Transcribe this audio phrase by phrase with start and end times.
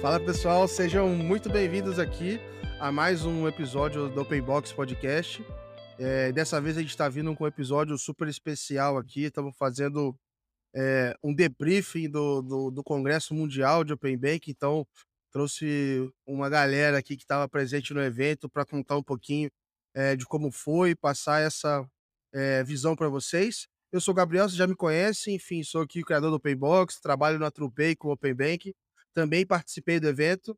[0.00, 2.38] Fala pessoal, sejam muito bem-vindos aqui
[2.78, 5.44] a mais um episódio do Open Box Podcast.
[5.98, 9.24] É, dessa vez a gente está vindo com um episódio super especial aqui.
[9.24, 10.16] Estamos fazendo
[10.72, 14.48] é, um debriefing do, do, do, Congresso Mundial de Open Bank.
[14.48, 14.86] Então,
[15.32, 19.50] trouxe uma galera aqui que estava presente no evento para contar um pouquinho
[19.94, 21.84] é, de como foi, passar essa
[22.32, 23.66] é, visão para vocês.
[23.90, 26.54] Eu sou o Gabriel, vocês já me conhecem, enfim, sou aqui o criador do Open
[26.54, 28.72] Box, trabalho na TruePay com o Open Bank,
[29.14, 30.56] também participei do evento.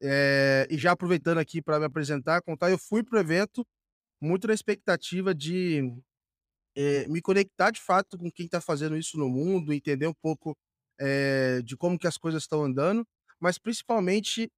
[0.00, 3.64] É, e já aproveitando aqui para me apresentar, contar, eu fui para o evento
[4.20, 5.94] muito na expectativa de
[6.76, 10.56] é, me conectar de fato com quem está fazendo isso no mundo, entender um pouco
[11.00, 13.06] é, de como que as coisas estão andando,
[13.40, 14.50] mas principalmente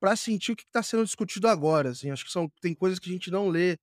[0.00, 1.90] para sentir o que está sendo discutido agora.
[1.90, 3.78] Assim, acho que são, tem coisas que a gente não lê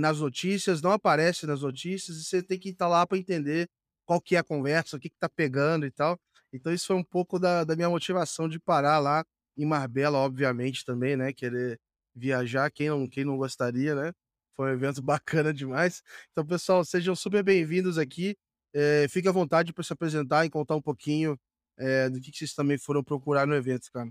[0.00, 3.68] nas notícias, não aparece nas notícias, e você tem que estar tá lá para entender
[4.06, 6.18] qual que é a conversa, o que está pegando e tal.
[6.52, 9.24] Então isso foi um pouco da, da minha motivação de parar lá
[9.56, 11.32] em Marbella, obviamente, também, né?
[11.32, 11.80] Querer
[12.14, 14.12] viajar, quem não, quem não gostaria, né?
[14.54, 16.02] Foi um evento bacana demais.
[16.32, 18.36] Então, pessoal, sejam super bem-vindos aqui.
[18.74, 21.38] É, fique à vontade para se apresentar e contar um pouquinho
[21.78, 24.10] é, do que, que vocês também foram procurar no evento, cara.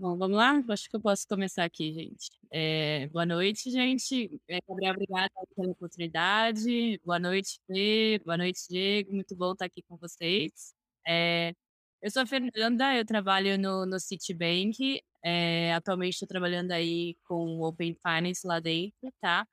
[0.00, 0.62] Bom, vamos lá?
[0.68, 2.30] Acho que eu posso começar aqui, gente.
[2.52, 4.30] É, boa noite, gente.
[4.48, 7.00] É, Gabriel, obrigada pela oportunidade.
[7.04, 8.20] Boa noite, Fê.
[8.24, 9.12] Boa noite, Diego.
[9.12, 10.72] Muito bom estar aqui com vocês.
[11.04, 11.52] É,
[12.00, 15.02] eu sou a Fernanda, eu trabalho no, no Citibank.
[15.24, 19.44] É, atualmente estou trabalhando aí com o Open Finance lá dentro, tá?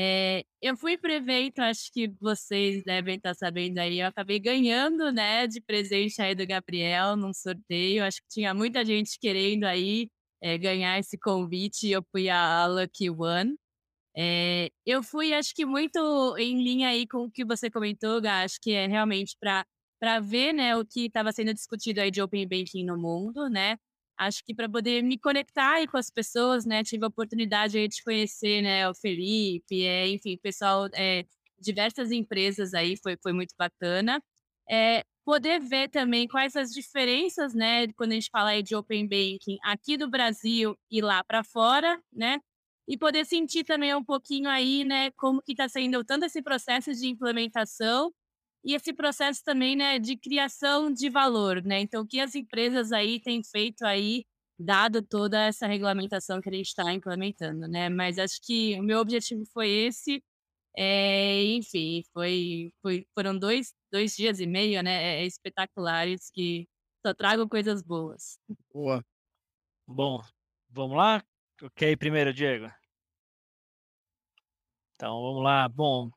[0.00, 5.10] É, eu fui para evento, acho que vocês devem estar sabendo aí, eu acabei ganhando,
[5.10, 8.04] né, de presente aí do Gabriel num sorteio.
[8.04, 10.08] Acho que tinha muita gente querendo aí
[10.40, 13.56] é, ganhar esse convite e eu fui a Lucky One.
[14.16, 15.98] É, eu fui, acho que muito
[16.38, 20.52] em linha aí com o que você comentou, Gá, acho que é realmente para ver,
[20.54, 23.76] né, o que estava sendo discutido aí de Open Banking no mundo, né?
[24.18, 28.02] Acho que para poder me conectar com as pessoas, né, tive a oportunidade aí de
[28.02, 31.24] conhecer, né, o Felipe, é, enfim, pessoal, é,
[31.58, 34.20] diversas empresas aí, foi, foi muito bacana.
[34.68, 39.06] É, poder ver também quais as diferenças, né, quando a gente fala aí de Open
[39.06, 42.38] Banking aqui do Brasil e lá para fora, né?
[42.88, 46.92] E poder sentir também um pouquinho aí, né, como que está sendo tanto esse processo
[46.92, 48.10] de implementação
[48.68, 51.80] e esse processo também, né, de criação de valor, né?
[51.80, 54.26] Então, o que as empresas aí têm feito aí,
[54.58, 57.88] dado toda essa regulamentação que a gente está implementando, né?
[57.88, 60.22] Mas acho que o meu objetivo foi esse.
[60.76, 65.22] É, enfim, foi, foi, foram dois, dois dias e meio, né?
[65.22, 66.68] É, espetaculares que
[67.06, 68.38] só tragam coisas boas.
[68.70, 69.02] Boa.
[69.86, 70.20] Bom,
[70.68, 71.24] vamos lá?
[71.62, 72.70] Ok, primeiro, Diego.
[74.94, 75.66] Então, vamos lá.
[75.70, 76.10] Bom,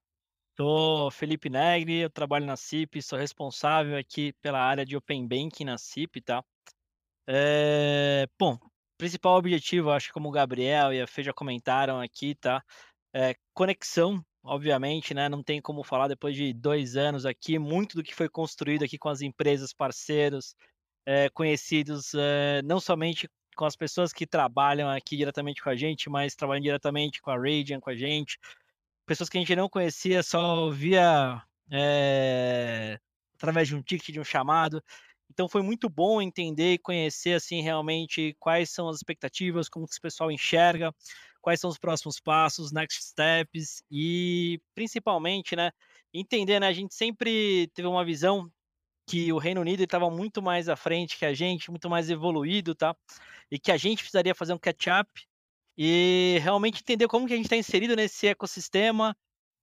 [0.61, 5.65] Sou Felipe Negri, eu trabalho na CIP, sou responsável aqui pela área de Open Banking
[5.65, 6.45] na CIP, tá?
[7.27, 8.59] É, bom,
[8.95, 12.63] principal objetivo, acho que como o Gabriel e a Fê já comentaram aqui, tá?
[13.11, 15.27] É, conexão, obviamente, né?
[15.27, 18.99] Não tem como falar depois de dois anos aqui, muito do que foi construído aqui
[18.99, 20.55] com as empresas, parceiros,
[21.07, 26.07] é, conhecidos, é, não somente com as pessoas que trabalham aqui diretamente com a gente,
[26.07, 28.37] mas trabalham diretamente com a Radiant, com a gente,
[29.11, 32.97] pessoas que a gente não conhecia, só via é,
[33.35, 34.81] através de um ticket, de um chamado.
[35.29, 39.97] Então foi muito bom entender e conhecer assim realmente quais são as expectativas, como que
[39.97, 40.95] o pessoal enxerga,
[41.41, 45.71] quais são os próximos passos, next steps e principalmente, né,
[46.13, 48.49] entender, né, a gente sempre teve uma visão
[49.05, 52.73] que o Reino Unido estava muito mais à frente que a gente, muito mais evoluído,
[52.73, 52.95] tá?
[53.51, 55.09] E que a gente precisaria fazer um catch-up
[55.83, 59.17] e realmente entender como que a gente está inserido nesse ecossistema,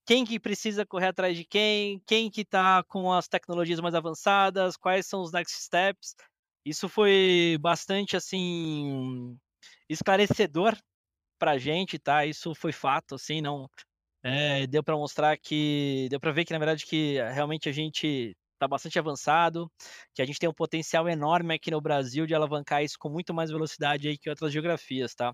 [0.04, 4.76] quem que precisa correr atrás de quem, quem que está com as tecnologias mais avançadas,
[4.76, 6.16] quais são os next steps.
[6.64, 9.38] Isso foi bastante assim
[9.88, 10.76] esclarecedor
[11.38, 12.26] para a gente, tá?
[12.26, 13.70] Isso foi fato, assim, não
[14.24, 18.36] é, deu para mostrar que deu para ver que na verdade que realmente a gente
[18.54, 19.70] está bastante avançado,
[20.12, 23.32] que a gente tem um potencial enorme aqui no Brasil de alavancar isso com muito
[23.32, 25.32] mais velocidade aí que outras geografias, tá?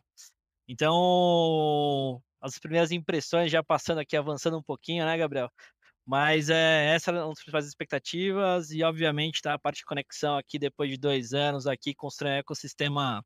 [0.68, 5.50] Então, as primeiras impressões já passando aqui, avançando um pouquinho, né, Gabriel?
[6.06, 10.36] Mas é, essa era uma das principais expectativas e, obviamente, tá, a parte de conexão
[10.36, 13.24] aqui, depois de dois anos aqui, construir um ecossistema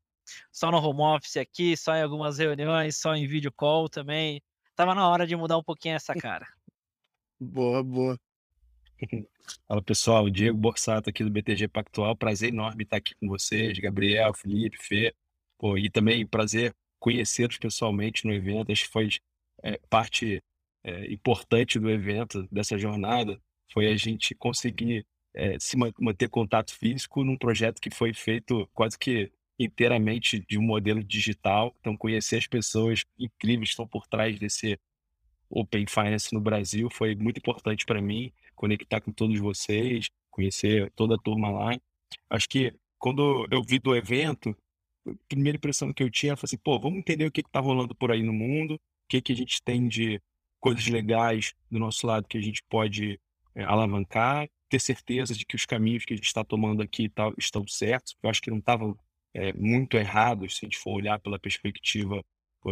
[0.51, 4.41] só no home office aqui, só em algumas reuniões, só em vídeo call também.
[4.75, 6.47] Tava na hora de mudar um pouquinho essa cara.
[7.39, 8.19] Boa, boa.
[9.67, 14.33] Fala pessoal, Diego Borsato aqui do BTG Pactual, prazer enorme estar aqui com vocês, Gabriel,
[14.33, 15.13] Felipe, Fê,
[15.57, 18.71] Pô, e também prazer conhecê-los pessoalmente no evento.
[18.71, 19.09] Acho que foi
[19.63, 20.41] é, parte
[20.83, 23.39] é, importante do evento, dessa jornada,
[23.71, 28.97] foi a gente conseguir é, se manter contato físico num projeto que foi feito quase
[28.97, 31.75] que inteiramente de um modelo digital.
[31.79, 34.79] Então, conhecer as pessoas incríveis que estão por trás desse
[35.49, 41.15] Open Finance no Brasil foi muito importante para mim, conectar com todos vocês, conhecer toda
[41.15, 41.77] a turma lá.
[42.29, 44.55] Acho que quando eu vi do evento,
[45.27, 48.11] primeira impressão que eu tinha foi assim, pô, vamos entender o que está rolando por
[48.11, 50.21] aí no mundo, o que, que a gente tem de
[50.59, 53.19] coisas legais do nosso lado que a gente pode
[53.55, 57.31] é, alavancar, ter certeza de que os caminhos que a gente está tomando aqui tá,
[57.37, 58.15] estão certos.
[58.21, 58.97] Eu acho que não estavam
[59.33, 62.23] é, muito errados se a gente for olhar pela perspectiva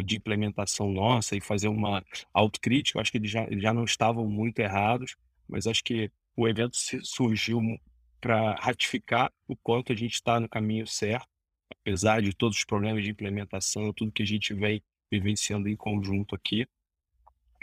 [0.03, 2.03] de implementação nossa e fazer uma
[2.33, 2.97] autocrítica.
[2.97, 5.15] Eu acho que eles já, eles já não estavam muito errados,
[5.47, 7.62] mas acho que o evento surgiu
[8.19, 11.27] para ratificar o quanto a gente está no caminho certo,
[11.71, 14.81] apesar de todos os problemas de implementação, tudo que a gente vem
[15.11, 16.67] vivenciando em conjunto aqui.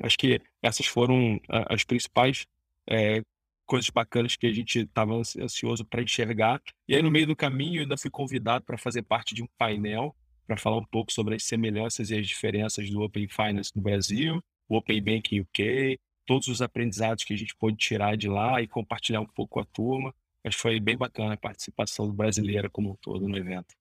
[0.02, 2.46] Acho que essas foram as principais
[2.88, 3.22] é,
[3.66, 6.60] coisas bacanas que a gente estava ansioso para enxergar.
[6.88, 9.48] E aí, no meio do caminho, eu ainda fui convidado para fazer parte de um
[9.58, 10.14] painel
[10.46, 14.42] para falar um pouco sobre as semelhanças e as diferenças do Open Finance no Brasil,
[14.68, 18.66] o Open Banking UK, todos os aprendizados que a gente pôde tirar de lá e
[18.66, 20.14] compartilhar um pouco com a turma.
[20.42, 23.74] Que foi bem bacana a participação brasileira como um todo no evento.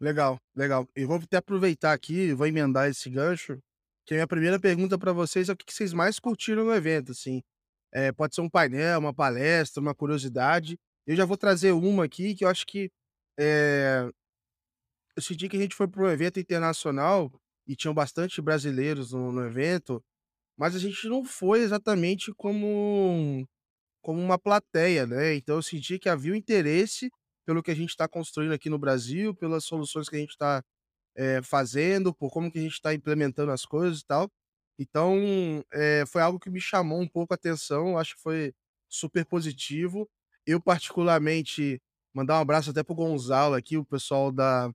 [0.00, 0.88] Legal, legal.
[0.96, 3.58] E vou até aproveitar aqui, vou emendar esse gancho,
[4.06, 7.12] que a minha primeira pergunta para vocês é o que vocês mais curtiram no evento,
[7.12, 7.42] assim.
[7.92, 10.78] É, pode ser um painel, uma palestra, uma curiosidade.
[11.06, 12.90] Eu já vou trazer uma aqui que eu acho que
[13.38, 14.08] é,
[15.16, 17.32] eu senti que a gente foi para um evento internacional
[17.66, 20.02] e tinham bastante brasileiros no, no evento,
[20.56, 23.46] mas a gente não foi exatamente como,
[24.02, 25.34] como uma plateia, né?
[25.34, 27.10] Então eu senti que havia um interesse
[27.48, 30.62] pelo que a gente está construindo aqui no Brasil, pelas soluções que a gente está
[31.16, 34.30] é, fazendo, por como que a gente está implementando as coisas e tal.
[34.78, 35.16] Então,
[35.72, 38.52] é, foi algo que me chamou um pouco a atenção, acho que foi
[38.86, 40.06] super positivo.
[40.46, 41.80] Eu, particularmente,
[42.12, 44.70] mandar um abraço até pro Gonzalo aqui, o pessoal da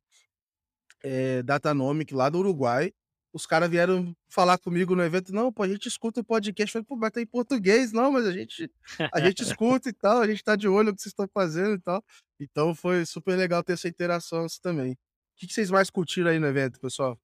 [1.03, 2.91] é, Datanomic lá do Uruguai.
[3.33, 6.71] Os caras vieram falar comigo no evento, não, pô, a gente escuta o podcast, eu
[6.71, 8.71] falei, pô, mas tá em português, não, mas a gente,
[9.12, 9.41] a gente
[9.81, 12.03] escuta e tal, a gente tá de olho no que vocês estão fazendo e tal.
[12.39, 14.94] Então foi super legal ter essa interação assim, também.
[14.94, 14.97] O
[15.35, 17.19] que, que vocês mais curtiram aí no evento, pessoal?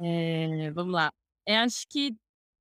[0.00, 1.12] É, vamos lá.
[1.46, 2.16] Eu acho que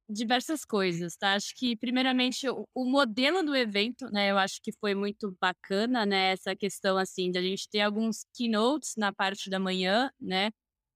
[0.09, 1.33] diversas coisas, tá?
[1.35, 4.31] Acho que, primeiramente, o, o modelo do evento, né?
[4.31, 6.31] Eu acho que foi muito bacana, né?
[6.33, 10.51] Essa questão, assim, de a gente ter alguns keynotes na parte da manhã, né?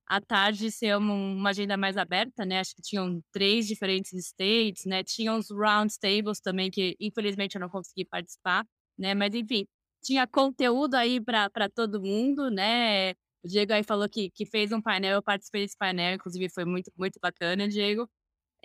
[0.07, 2.59] À tarde ser uma, uma agenda mais aberta, né?
[2.59, 5.03] Acho que tinham três diferentes states, né?
[5.03, 8.65] Tinha uns round tables também, que infelizmente eu não consegui participar,
[8.97, 9.13] né?
[9.15, 9.65] Mas, enfim,
[10.03, 13.11] tinha conteúdo aí para todo mundo, né?
[13.43, 16.65] O Diego aí falou que, que fez um painel, eu participei desse painel, inclusive foi
[16.65, 18.07] muito, muito bacana, Diego.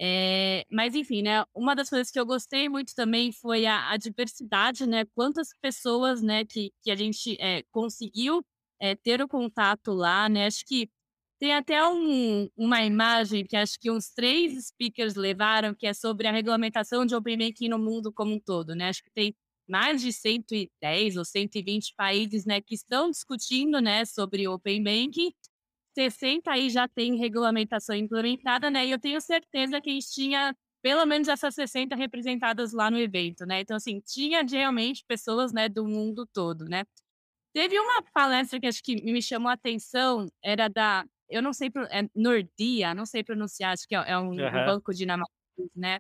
[0.01, 1.45] É, mas enfim, né?
[1.55, 5.05] Uma das coisas que eu gostei muito também foi a, a diversidade, né?
[5.15, 8.45] Quantas pessoas, né, que, que a gente é, conseguiu
[8.81, 10.47] é, ter o contato lá, né?
[10.47, 10.89] Acho que
[11.39, 16.27] tem até um, uma imagem que acho que uns três speakers levaram, que é sobre
[16.29, 18.89] a regulamentação de Open Banking no mundo como um todo, né?
[18.89, 19.35] Acho que tem
[19.69, 25.33] mais de 110 ou 120 países, né, que estão discutindo, né, sobre Open Banking.
[25.99, 28.87] 60 aí já tem regulamentação implementada, né?
[28.87, 32.99] E eu tenho certeza que a gente tinha pelo menos essas 60 representadas lá no
[32.99, 33.61] evento, né?
[33.61, 36.85] Então, assim, tinha realmente pessoas, né, do mundo todo, né?
[37.53, 41.69] Teve uma palestra que acho que me chamou a atenção, era da, eu não sei,
[41.91, 44.47] é Nordia, não sei pronunciar, acho que é, é um, uhum.
[44.47, 45.99] um banco dinamarquês, né?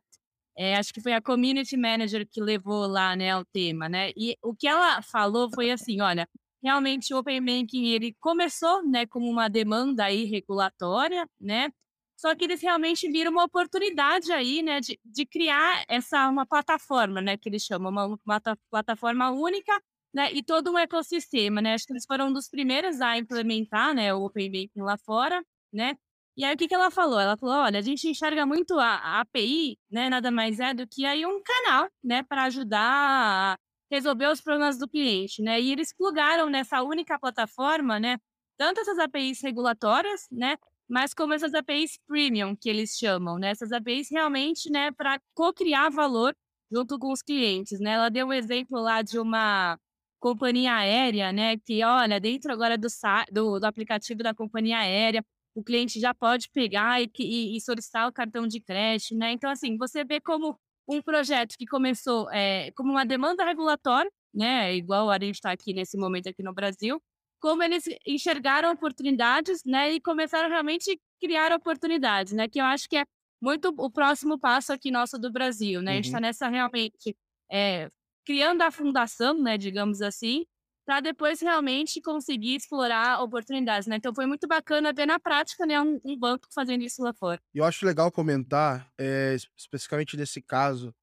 [0.56, 4.12] É, acho que foi a community manager que levou lá, né, o tema, né?
[4.16, 6.28] E o que ela falou foi assim, olha,
[6.68, 11.70] realmente o Open Banking ele começou, né, como uma demanda aí regulatória, né?
[12.16, 17.20] Só que eles realmente viram uma oportunidade aí, né, de, de criar essa uma plataforma,
[17.22, 19.72] né, que eles chamam uma, uma plataforma única,
[20.12, 21.74] né, e todo um ecossistema, né?
[21.74, 25.42] Acho que eles foram um dos primeiros a implementar, né, o Open Banking lá fora,
[25.72, 25.96] né?
[26.36, 27.18] E aí o que, que ela falou?
[27.20, 30.86] Ela falou, olha, a gente enxerga muito a, a API, né, nada mais é do
[30.86, 33.56] que aí um canal, né, para ajudar a
[33.90, 35.60] resolver os problemas do cliente, né?
[35.60, 38.18] E eles plugaram nessa única plataforma, né,
[38.58, 40.56] tanto essas APIs regulatórias, né,
[40.88, 43.50] mas como essas APIs premium que eles chamam, né?
[43.50, 46.34] Essas APIs realmente, né, para co-criar valor
[46.72, 47.92] junto com os clientes, né?
[47.92, 49.78] Ela deu um exemplo lá de uma
[50.20, 52.88] companhia aérea, né, que olha, dentro agora do,
[53.32, 58.08] do, do aplicativo da companhia aérea, o cliente já pode pegar e, e, e solicitar
[58.08, 59.32] o cartão de crédito, né?
[59.32, 64.74] Então, assim, você vê como um projeto que começou é, como uma demanda regulatória, né?
[64.74, 67.00] Igual a gente está aqui nesse momento aqui no Brasil,
[67.40, 69.92] como eles enxergaram oportunidades, né?
[69.92, 72.48] E começaram realmente a criar oportunidades, né?
[72.48, 73.04] Que eu acho que é
[73.40, 75.90] muito o próximo passo aqui nosso do Brasil, né?
[75.90, 75.92] Uhum.
[75.92, 76.22] A gente está uhum.
[76.22, 77.16] nessa realmente
[77.50, 77.90] é,
[78.24, 80.44] criando a fundação, né, digamos assim,
[80.88, 83.96] para depois realmente conseguir explorar oportunidades, né?
[83.96, 87.38] Então foi muito bacana ver na prática, né, um, banco fazendo isso lá fora.
[87.54, 90.94] Eu acho legal comentar, é, especificamente nesse caso,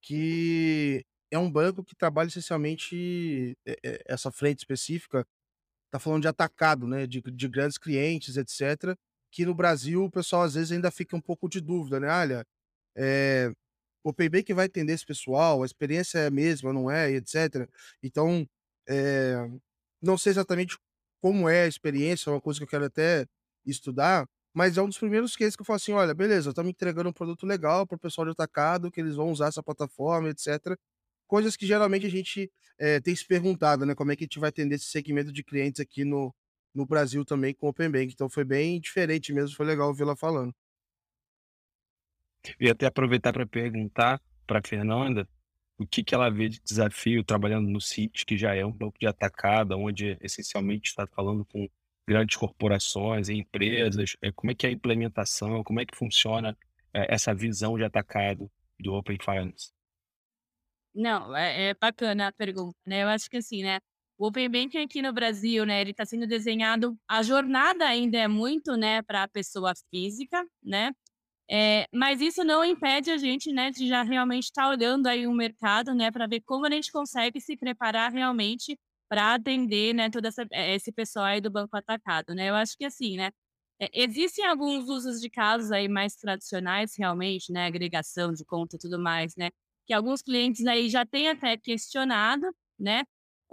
[0.00, 5.26] que é um banco que trabalha essencialmente é, essa frente específica,
[5.90, 8.96] tá falando de atacado, né, de, de grandes clientes, etc.
[9.28, 12.08] Que no Brasil o pessoal às vezes ainda fica um pouco de dúvida, né?
[12.08, 12.46] Olha,
[12.96, 13.50] é,
[14.04, 17.68] o Payback vai atender esse pessoal, a experiência é a mesma, não é, etc.
[18.00, 18.46] Então,
[18.88, 19.48] é,
[20.00, 20.78] não sei exatamente
[21.20, 23.26] como é a experiência, é uma coisa que eu quero até
[23.64, 27.08] estudar, mas é um dos primeiros cases que eu falo assim: olha, beleza, estamos entregando
[27.08, 30.76] um produto legal para o pessoal de atacado, que eles vão usar essa plataforma, etc.
[31.26, 33.94] Coisas que geralmente a gente é, tem se perguntado, né?
[33.94, 36.34] Como é que a gente vai atender esse segmento de clientes aqui no,
[36.74, 38.12] no Brasil também com o Open Bank.
[38.12, 40.54] Então foi bem diferente mesmo, foi legal ouvir ela falando.
[42.58, 45.28] E até aproveitar para perguntar para Fernanda
[45.78, 48.98] o que, que ela vê de desafio trabalhando no CIT, que já é um banco
[48.98, 51.68] de atacado, onde essencialmente está falando com
[52.06, 54.16] grandes corporações e empresas.
[54.20, 56.56] É, como é que é a implementação, como é que funciona
[56.92, 59.72] é, essa visão de atacado do Open Finance?
[60.94, 63.02] Não, é, é bacana a pergunta, né?
[63.02, 63.78] Eu acho que assim, né?
[64.18, 65.80] O Open Banking aqui no Brasil, né?
[65.80, 66.96] Ele está sendo desenhado.
[67.08, 70.92] A jornada ainda é muito, né, para a pessoa física, né?
[71.50, 75.26] É, mas isso não impede a gente, né, de já realmente estar tá olhando aí
[75.26, 80.08] o mercado, né, para ver como a gente consegue se preparar realmente para atender, né,
[80.10, 82.48] todo essa, eh, esse pessoal aí do banco atacado, né?
[82.48, 83.30] Eu acho que assim, né,
[83.80, 88.78] é, existem alguns usos de casos aí mais tradicionais realmente, né, agregação de conta e
[88.78, 89.50] tudo mais, né,
[89.86, 92.46] que alguns clientes aí já têm até questionado,
[92.78, 93.02] né,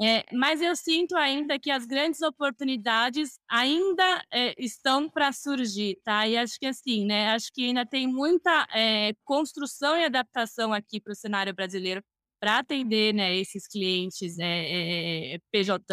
[0.01, 6.25] é, mas eu sinto ainda que as grandes oportunidades ainda é, estão para surgir, tá?
[6.25, 7.31] E acho que assim, né?
[7.31, 12.01] Acho que ainda tem muita é, construção e adaptação aqui para o cenário brasileiro
[12.39, 15.83] para atender, né, esses clientes é, é, PJ,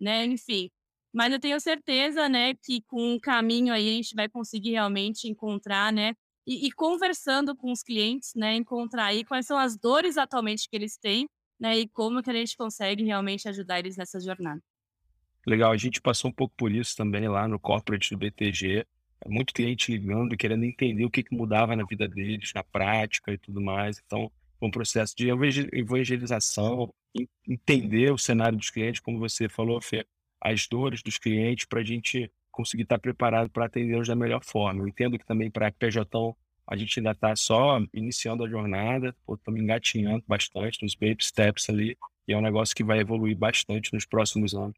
[0.00, 0.24] né?
[0.26, 0.70] Enfim.
[1.12, 5.28] Mas eu tenho certeza, né, que com o caminho aí a gente vai conseguir realmente
[5.28, 6.14] encontrar, né?
[6.46, 10.76] E, e conversando com os clientes, né, encontrar aí quais são as dores atualmente que
[10.76, 11.28] eles têm
[11.58, 14.62] né, e como que a gente consegue realmente ajudar eles nessa jornada.
[15.46, 18.84] Legal, a gente passou um pouco por isso também lá no corporate do BTG.
[19.26, 23.38] Muito cliente ligando, querendo entender o que, que mudava na vida deles, na prática e
[23.38, 24.00] tudo mais.
[24.04, 25.28] Então, um processo de
[25.72, 26.92] evangelização,
[27.46, 30.04] entender o cenário dos clientes, como você falou, Fê,
[30.40, 34.82] as dores dos clientes, para a gente conseguir estar preparado para atendê-los da melhor forma.
[34.82, 36.34] Eu entendo que também para a PJ
[36.66, 41.96] a gente ainda está só iniciando a jornada, estamos engatinhando bastante nos baby steps ali,
[42.26, 44.76] e é um negócio que vai evoluir bastante nos próximos anos.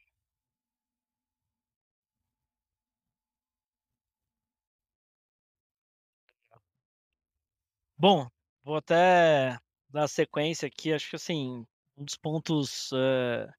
[7.96, 8.28] Bom,
[8.62, 9.58] vou até
[9.90, 10.92] dar sequência aqui.
[10.92, 11.66] Acho que assim,
[11.96, 13.52] um dos pontos uh,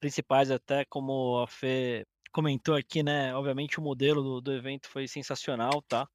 [0.00, 3.34] principais, até como a Fê comentou aqui, né?
[3.34, 6.08] Obviamente o modelo do, do evento foi sensacional, tá?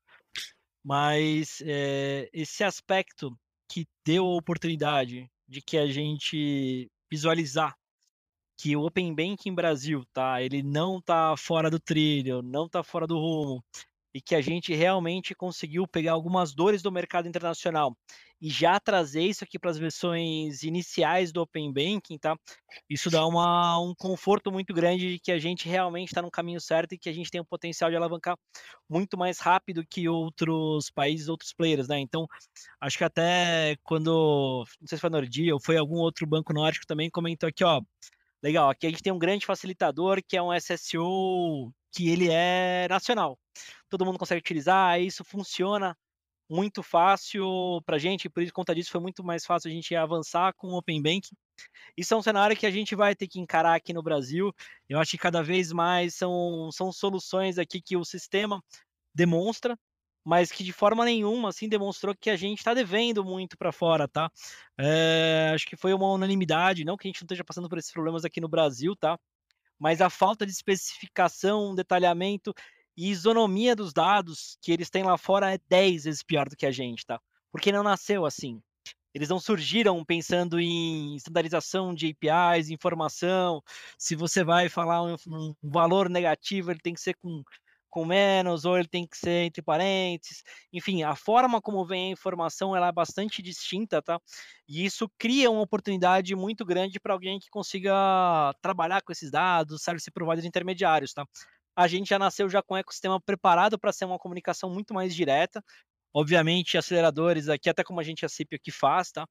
[0.87, 3.37] Mas é, esse aspecto
[3.69, 7.75] que deu a oportunidade de que a gente visualizar
[8.57, 13.05] que o Open Banking Brasil, tá, ele não tá fora do trilho, não tá fora
[13.05, 13.61] do rumo,
[14.13, 17.95] e que a gente realmente conseguiu pegar algumas dores do mercado internacional
[18.39, 22.35] e já trazer isso aqui para as versões iniciais do Open Banking, tá?
[22.89, 26.61] Isso dá uma, um conforto muito grande de que a gente realmente está no caminho
[26.61, 28.37] certo e que a gente tem o potencial de alavancar
[28.87, 31.99] muito mais rápido que outros países, outros players, né?
[31.99, 32.27] Então,
[32.79, 36.53] acho que até quando, não sei se foi a Nordia ou foi algum outro banco
[36.53, 37.81] nórdico também comentou aqui, ó,
[38.43, 42.87] legal, aqui a gente tem um grande facilitador que é um SSO que ele é
[42.89, 43.37] nacional
[43.89, 45.95] todo mundo consegue utilizar, isso funciona
[46.49, 50.53] muito fácil para a gente, por conta disso, foi muito mais fácil a gente avançar
[50.53, 51.35] com o Open Banking.
[51.95, 54.53] Isso é um cenário que a gente vai ter que encarar aqui no Brasil.
[54.87, 58.63] Eu acho que cada vez mais são, são soluções aqui que o sistema
[59.13, 59.77] demonstra,
[60.23, 64.07] mas que de forma nenhuma assim demonstrou que a gente está devendo muito para fora,
[64.07, 64.31] tá?
[64.77, 67.91] É, acho que foi uma unanimidade, não que a gente não esteja passando por esses
[67.91, 69.17] problemas aqui no Brasil, tá?
[69.79, 72.53] Mas a falta de especificação, detalhamento
[72.97, 76.65] e isonomia dos dados que eles têm lá fora é 10 vezes pior do que
[76.65, 77.19] a gente, tá?
[77.51, 78.59] Porque não nasceu assim.
[79.13, 83.61] Eles não surgiram pensando em estandarização de APIs, informação.
[83.97, 87.43] Se você vai falar um, um valor negativo, ele tem que ser com,
[87.89, 90.43] com menos, ou ele tem que ser entre parênteses.
[90.71, 94.19] Enfim, a forma como vem a informação ela é bastante distinta, tá?
[94.67, 99.81] E isso cria uma oportunidade muito grande para alguém que consiga trabalhar com esses dados,
[99.81, 101.25] service providers intermediários, tá?
[101.77, 105.15] A gente já nasceu já com o ecossistema preparado para ser uma comunicação muito mais
[105.15, 105.63] direta.
[106.13, 109.27] Obviamente, aceleradores aqui, até como a gente a CIP aqui faz, tá?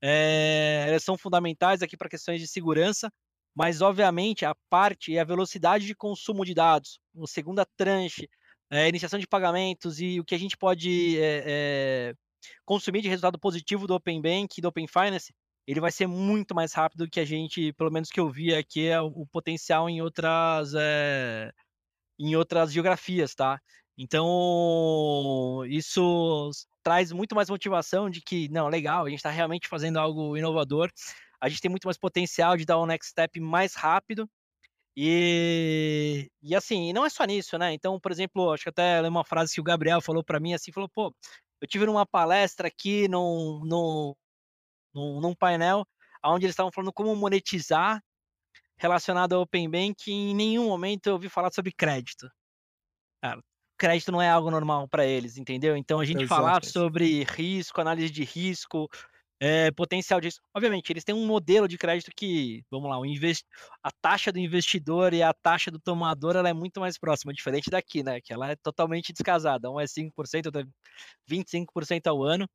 [0.00, 3.10] é, são fundamentais aqui para questões de segurança,
[3.54, 8.28] mas obviamente a parte e a velocidade de consumo de dados, a segunda tranche,
[8.70, 12.12] é, iniciação de pagamentos e o que a gente pode é,
[12.64, 15.32] consumir de resultado positivo do Open Bank e do Open Finance,
[15.66, 18.54] ele vai ser muito mais rápido do que a gente, pelo menos que eu vi
[18.54, 20.72] aqui, é o potencial em outras
[22.18, 23.60] em outras geografias, tá?
[23.98, 26.50] Então, isso
[26.82, 30.90] traz muito mais motivação de que, não, legal, a gente está realmente fazendo algo inovador,
[31.40, 34.28] a gente tem muito mais potencial de dar um next step mais rápido.
[34.96, 37.72] E, e assim, não é só nisso, né?
[37.72, 40.72] Então, por exemplo, acho que até uma frase que o Gabriel falou para mim, assim,
[40.72, 41.14] falou, pô,
[41.60, 44.14] eu tive numa palestra aqui num, num,
[44.94, 45.86] num, num painel
[46.24, 48.02] onde eles estavam falando como monetizar
[48.76, 52.28] relacionado ao Open Bank em nenhum momento eu ouvi falar sobre crédito.
[53.22, 53.40] Cara,
[53.78, 55.76] crédito não é algo normal para eles, entendeu?
[55.76, 56.40] Então a gente Exato.
[56.40, 58.88] falar sobre risco, análise de risco,
[59.40, 60.40] é, potencial disso.
[60.54, 63.44] Obviamente, eles têm um modelo de crédito que, vamos lá, o invest...
[63.82, 67.70] a taxa do investidor e a taxa do tomador ela é muito mais próxima, diferente
[67.70, 68.20] daqui, né?
[68.20, 69.70] Que ela é totalmente descasada.
[69.70, 70.64] Um é 5%, outro é
[71.30, 72.48] 25% ao ano.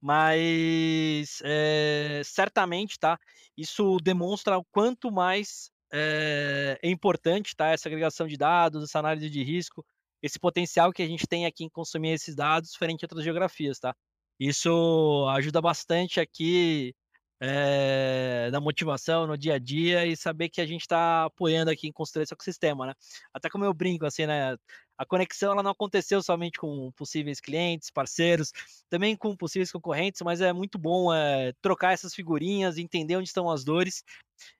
[0.00, 3.18] Mas é, certamente, tá?
[3.56, 7.68] Isso demonstra o quanto mais é, é importante, tá?
[7.70, 9.84] Essa agregação de dados, essa análise de risco,
[10.22, 13.78] esse potencial que a gente tem aqui em consumir esses dados frente a outras geografias,
[13.78, 13.94] tá?
[14.38, 16.94] Isso ajuda bastante aqui
[17.40, 21.88] é, na motivação, no dia a dia e saber que a gente está apoiando aqui
[21.88, 22.94] em construir esse ecossistema, né?
[23.32, 24.56] Até como eu brinco, assim, né?
[24.98, 28.52] A conexão ela não aconteceu somente com possíveis clientes, parceiros,
[28.90, 33.48] também com possíveis concorrentes, mas é muito bom é, trocar essas figurinhas, entender onde estão
[33.48, 34.04] as dores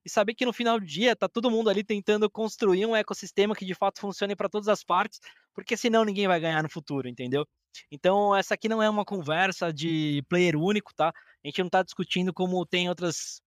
[0.02, 3.54] e saber que no final do dia tá todo mundo ali tentando construir um ecossistema
[3.54, 5.20] que de fato funcione para todas as partes,
[5.54, 7.46] porque senão ninguém vai ganhar no futuro, entendeu?
[7.90, 11.12] Então, essa aqui não é uma conversa de player único, tá?
[11.44, 13.40] A gente não está discutindo como tem outras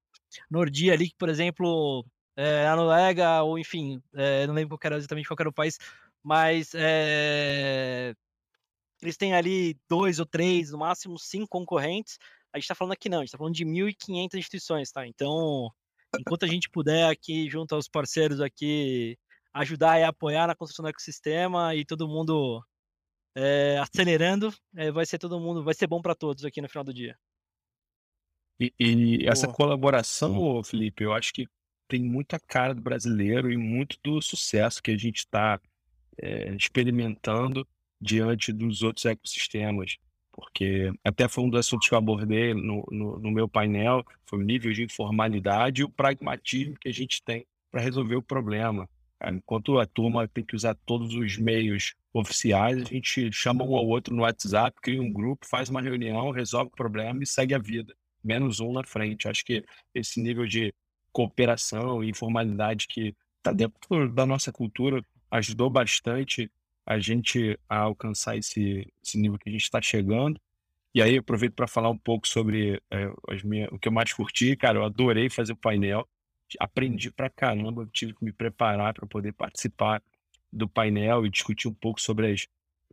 [0.50, 4.98] Nordia ali, que, por exemplo, é, a Noruega, ou enfim, é, não lembro qual era
[4.98, 5.78] exatamente qual era o país,
[6.24, 8.14] mas é,
[9.02, 12.18] eles têm ali dois ou três, no máximo cinco concorrentes.
[12.52, 15.06] A gente está falando aqui não, a gente está falando de 1.500 instituições, tá?
[15.08, 15.70] Então,
[16.20, 19.18] enquanto a gente puder aqui, junto aos parceiros aqui,
[19.54, 22.64] ajudar e apoiar na construção do ecossistema e todo mundo
[23.36, 26.84] é, acelerando, é, vai ser todo mundo, vai ser bom para todos aqui no final
[26.84, 27.18] do dia.
[28.64, 31.48] E, e essa colaboração, Felipe, eu acho que
[31.88, 35.60] tem muita cara do brasileiro e muito do sucesso que a gente está
[36.18, 37.68] é, experimentando
[38.00, 39.98] diante dos outros ecossistemas.
[40.32, 44.40] Porque até foi um dos assuntos que eu abordei no, no, no meu painel, foi
[44.40, 48.90] o nível de informalidade e o pragmatismo que a gente tem para resolver o problema.
[49.26, 53.86] Enquanto a turma tem que usar todos os meios oficiais, a gente chama um ao
[53.86, 57.60] outro no WhatsApp, cria um grupo, faz uma reunião, resolve o problema e segue a
[57.60, 57.94] vida.
[58.24, 59.28] Menos um na frente.
[59.28, 60.74] Acho que esse nível de
[61.12, 66.50] cooperação e informalidade que está dentro da nossa cultura ajudou bastante
[66.86, 70.40] a gente a alcançar esse, esse nível que a gente está chegando.
[70.94, 74.14] E aí aproveito para falar um pouco sobre é, as minhas, o que eu mais
[74.14, 74.56] curti.
[74.56, 76.08] Cara, eu adorei fazer o painel
[76.60, 80.02] aprendi pra caramba, tive que me preparar para poder participar
[80.52, 82.48] do painel e discutir um pouco sobre as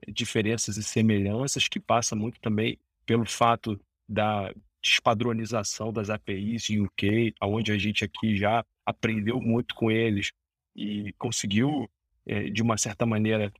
[0.08, 7.34] diferenças e semelhanças, que passa muito também pelo fato da despadronização das APIs em UK,
[7.42, 10.32] onde a gente aqui já aprendeu muito com eles
[10.74, 11.88] e conseguiu,
[12.26, 13.52] é, de uma certa maneira,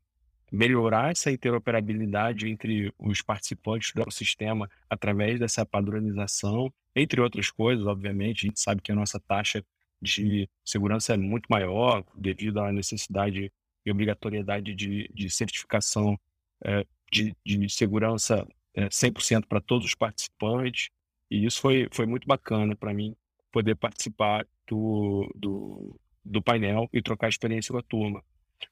[0.51, 8.47] melhorar essa interoperabilidade entre os participantes do sistema através dessa padronização, entre outras coisas, obviamente,
[8.47, 9.65] a gente sabe que a nossa taxa
[10.03, 13.53] de segurança é muito maior devido à necessidade
[13.85, 16.19] e obrigatoriedade de, de certificação
[16.65, 20.91] é, de, de segurança é, 100% para todos os participantes.
[21.31, 23.15] E isso foi, foi muito bacana para mim,
[23.53, 28.25] poder participar do, do, do, painel e trocar experiência com a turma.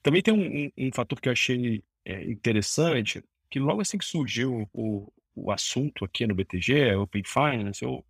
[0.02, 4.04] Também tem um, um, um fator que eu achei é, interessante, que logo assim que
[4.04, 8.04] surgiu o, o assunto aqui no BTG, Open Finance, eu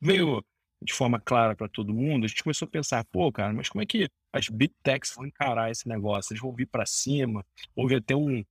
[0.00, 0.44] veio
[0.82, 3.82] de forma clara para todo mundo, a gente começou a pensar, pô, cara, mas como
[3.82, 6.32] é que as big techs vão encarar esse negócio?
[6.32, 7.44] Eles vão vir para cima?
[7.74, 8.44] Houve até um,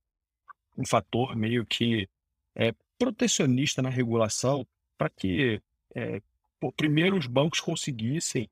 [0.76, 2.08] um fator meio que
[2.54, 5.60] é, protecionista na regulação para que,
[5.94, 6.20] é,
[6.60, 8.48] pô, primeiro, os bancos conseguissem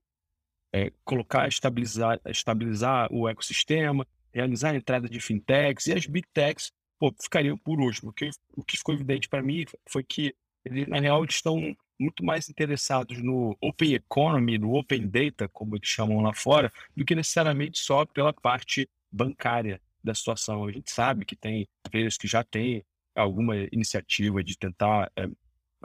[0.72, 6.72] é, colocar, estabilizar, estabilizar o ecossistema, realizar a entrada de fintechs e as big techs
[6.98, 8.12] pô, ficariam por último.
[8.12, 12.48] Porque o que ficou evidente para mim foi que, eles, na real, estão muito mais
[12.48, 17.78] interessados no Open Economy, no Open Data, como eles chamam lá fora, do que necessariamente
[17.78, 20.64] só pela parte bancária da situação.
[20.64, 25.28] A gente sabe que tem players que já têm alguma iniciativa de tentar é,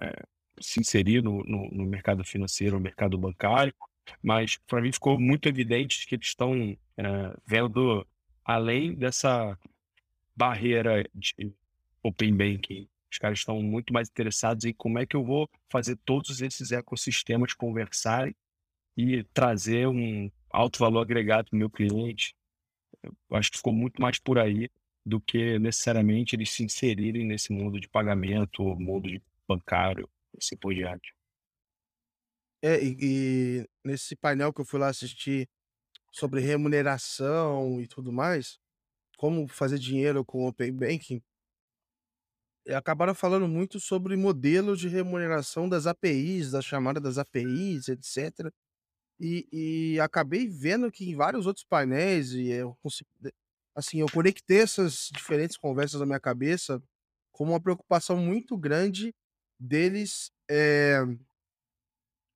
[0.02, 0.24] é,
[0.62, 3.74] se inserir no, no, no mercado financeiro, no mercado bancário,
[4.22, 8.06] mas para mim ficou muito evidente que eles estão é, vendo
[8.44, 9.58] além dessa
[10.36, 11.54] barreira de
[12.04, 12.88] open banking.
[13.12, 16.72] Os caras estão muito mais interessados em como é que eu vou fazer todos esses
[16.72, 18.36] ecossistemas conversarem
[18.96, 22.36] e trazer um alto valor agregado para o meu cliente.
[23.04, 24.70] Eu acho que ficou muito mais por aí
[25.06, 30.74] do que necessariamente eles se inserirem nesse mundo de pagamento, mundo de bancário, assim por
[30.74, 31.14] diante.
[32.62, 35.50] É, e, e nesse painel que eu fui lá assistir
[36.12, 38.60] sobre remuneração e tudo mais,
[39.18, 41.22] como fazer dinheiro com o Open Banking,
[42.76, 48.52] acabaram falando muito sobre modelos de remuneração das APIs, da chamada das APIs, etc.
[49.20, 52.78] E, e acabei vendo que em vários outros painéis, e eu
[53.76, 56.82] assim, eu conectei essas diferentes conversas na minha cabeça
[57.32, 59.14] como uma preocupação muito grande
[59.60, 61.00] deles é,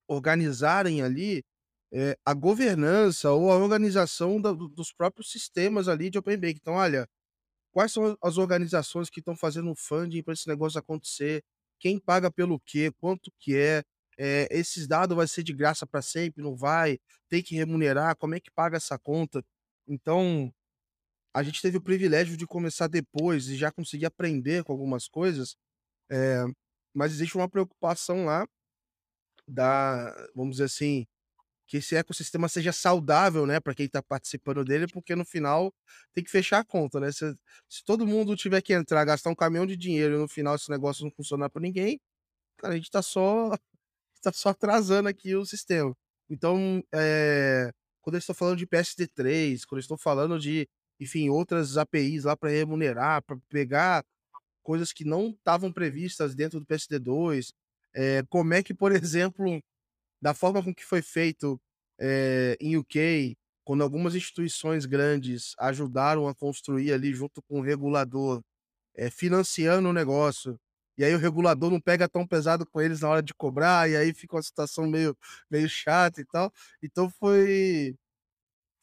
[0.08, 1.44] organizarem ali
[1.92, 6.60] é, a governança ou a organização da, dos próprios sistemas ali de Open Bank.
[6.60, 7.08] Então, olha,
[7.72, 11.44] quais são as organizações que estão fazendo funding para esse negócio acontecer?
[11.80, 12.92] Quem paga pelo quê?
[13.00, 13.84] Quanto que é?
[14.18, 16.44] é esses dados vai ser de graça para sempre?
[16.44, 17.00] Não vai?
[17.30, 18.16] Tem que remunerar?
[18.18, 19.44] Como é que paga essa conta?
[19.88, 20.52] Então,
[21.34, 25.56] a gente teve o privilégio de começar depois e já conseguir aprender com algumas coisas,
[26.12, 26.46] é,
[26.94, 28.48] mas existe uma preocupação lá
[29.48, 31.06] da, vamos dizer assim,
[31.68, 35.74] que esse ecossistema seja saudável, né, para quem está participando dele, porque no final
[36.14, 37.12] tem que fechar a conta, né?
[37.12, 37.34] Se,
[37.70, 40.70] se, todo mundo tiver que entrar, gastar um caminhão de dinheiro e no final esse
[40.70, 42.00] negócio não funcionar para ninguém,
[42.58, 43.52] cara, a gente está só
[44.24, 45.96] tá só atrasando aqui o sistema.
[46.30, 50.68] Então, é, quando eles estão falando de PSD3, quando eles estão falando de,
[51.00, 54.06] enfim, outras APIs lá para remunerar, para pegar
[54.64, 57.54] coisas que não estavam previstas dentro do PSD2,
[57.96, 59.62] é, eh, como é que, por exemplo,
[60.22, 61.60] da forma com que foi feito
[62.00, 68.42] é, em UK, quando algumas instituições grandes ajudaram a construir ali junto com o regulador,
[68.96, 70.58] é, financiando o negócio,
[70.98, 73.96] e aí o regulador não pega tão pesado com eles na hora de cobrar, e
[73.98, 75.18] aí fica uma situação meio,
[75.50, 76.52] meio chata e tal.
[76.84, 77.96] Então foi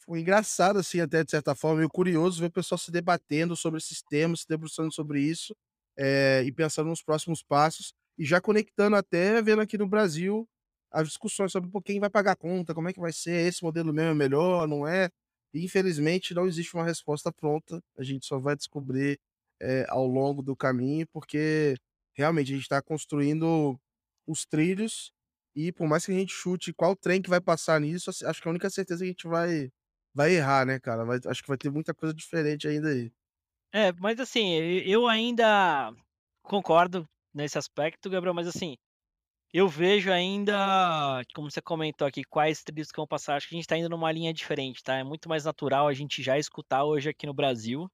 [0.04, 3.78] foi engraçado, assim, até de certa forma, meio curioso ver o pessoal se debatendo sobre
[3.78, 5.54] esses temas, se debruçando sobre isso,
[5.96, 10.48] é, e pensando nos próximos passos, e já conectando até, vendo aqui no Brasil,
[10.90, 13.92] as discussões sobre quem vai pagar a conta, como é que vai ser, esse modelo
[13.92, 15.08] mesmo é melhor, não é?
[15.54, 19.18] E, infelizmente, não existe uma resposta pronta, a gente só vai descobrir
[19.60, 21.76] é, ao longo do caminho, porque
[22.14, 23.78] realmente a gente está construindo
[24.26, 25.12] os trilhos
[25.54, 28.48] e por mais que a gente chute qual trem que vai passar nisso, acho que
[28.48, 29.70] a única certeza é que a gente vai,
[30.14, 31.04] vai errar, né, cara?
[31.04, 33.12] Vai, acho que vai ter muita coisa diferente ainda aí.
[33.72, 34.52] É, mas assim,
[34.84, 35.92] eu ainda
[36.42, 38.76] concordo nesse aspecto, Gabriel, mas assim,
[39.52, 43.36] eu vejo ainda, como você comentou aqui, quais trilhos que vão passar.
[43.36, 44.96] Acho que a gente está indo numa linha diferente, tá?
[44.96, 47.88] É muito mais natural a gente já escutar hoje aqui no Brasil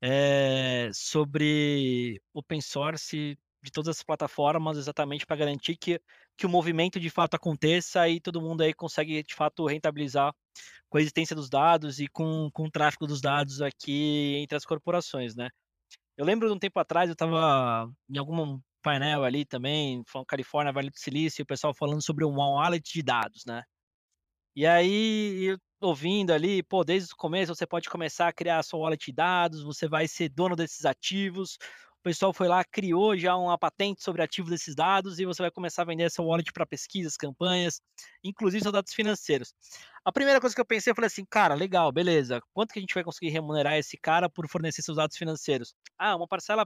[0.00, 6.00] é, sobre open source de todas as plataformas, exatamente para garantir que,
[6.36, 10.32] que o movimento de fato aconteça e todo mundo aí consegue de fato rentabilizar
[10.88, 14.64] com a existência dos dados e com, com o tráfego dos dados aqui entre as
[14.64, 15.50] corporações, né?
[16.16, 20.90] Eu lembro de um tempo atrás, eu estava em algum painel ali também, Califórnia, Vale
[20.90, 23.64] do Silício, o pessoal falando sobre um wallet de dados, né?
[24.54, 28.62] E aí, eu ouvindo ali, pô, desde o começo você pode começar a criar a
[28.62, 31.58] sua wallet de dados, você vai ser dono desses ativos.
[32.06, 35.82] Pessoal foi lá, criou já uma patente sobre ativo desses dados e você vai começar
[35.82, 37.80] a vender essa wallet para pesquisas, campanhas,
[38.22, 39.52] inclusive seus dados financeiros.
[40.04, 42.40] A primeira coisa que eu pensei, eu falei assim, cara, legal, beleza.
[42.54, 45.74] Quanto que a gente vai conseguir remunerar esse cara por fornecer seus dados financeiros?
[45.98, 46.64] Ah, uma parcela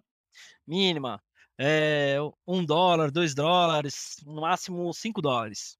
[0.66, 1.22] mínima,
[1.58, 5.78] é, um dólar, dois dólares, no máximo cinco dólares.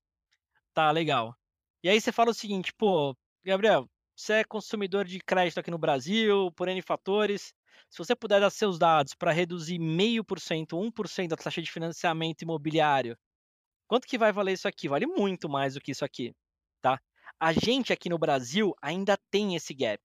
[0.73, 1.37] Tá, legal.
[1.85, 5.77] E aí você fala o seguinte, pô, Gabriel, você é consumidor de crédito aqui no
[5.77, 7.53] Brasil, por N fatores.
[7.89, 11.71] Se você puder dar seus dados para reduzir meio por cento, 1% da taxa de
[11.71, 13.17] financiamento imobiliário,
[13.89, 14.89] quanto que vai valer isso aqui?
[14.89, 16.35] Vale muito mais do que isso aqui,
[16.81, 17.01] tá?
[17.39, 20.01] A gente aqui no Brasil ainda tem esse gap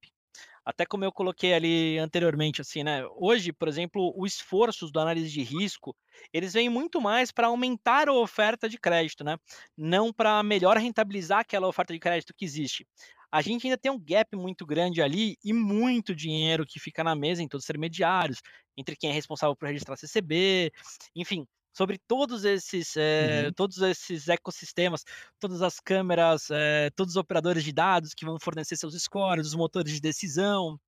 [0.66, 3.06] até como eu coloquei ali anteriormente, assim, né?
[3.18, 5.96] Hoje, por exemplo, os esforços do análise de risco,
[6.34, 9.38] eles vêm muito mais para aumentar a oferta de crédito, né?
[9.78, 12.88] Não para melhor rentabilizar aquela oferta de crédito que existe.
[13.36, 17.14] A gente ainda tem um gap muito grande ali e muito dinheiro que fica na
[17.14, 18.42] mesa em todos os intermediários,
[18.78, 20.72] entre quem é responsável por registrar CCB,
[21.14, 21.46] enfim,
[21.76, 23.52] sobre todos esses, é, uhum.
[23.52, 25.04] todos esses ecossistemas,
[25.38, 29.56] todas as câmeras, é, todos os operadores de dados que vão fornecer seus scores, os
[29.56, 30.80] motores de decisão.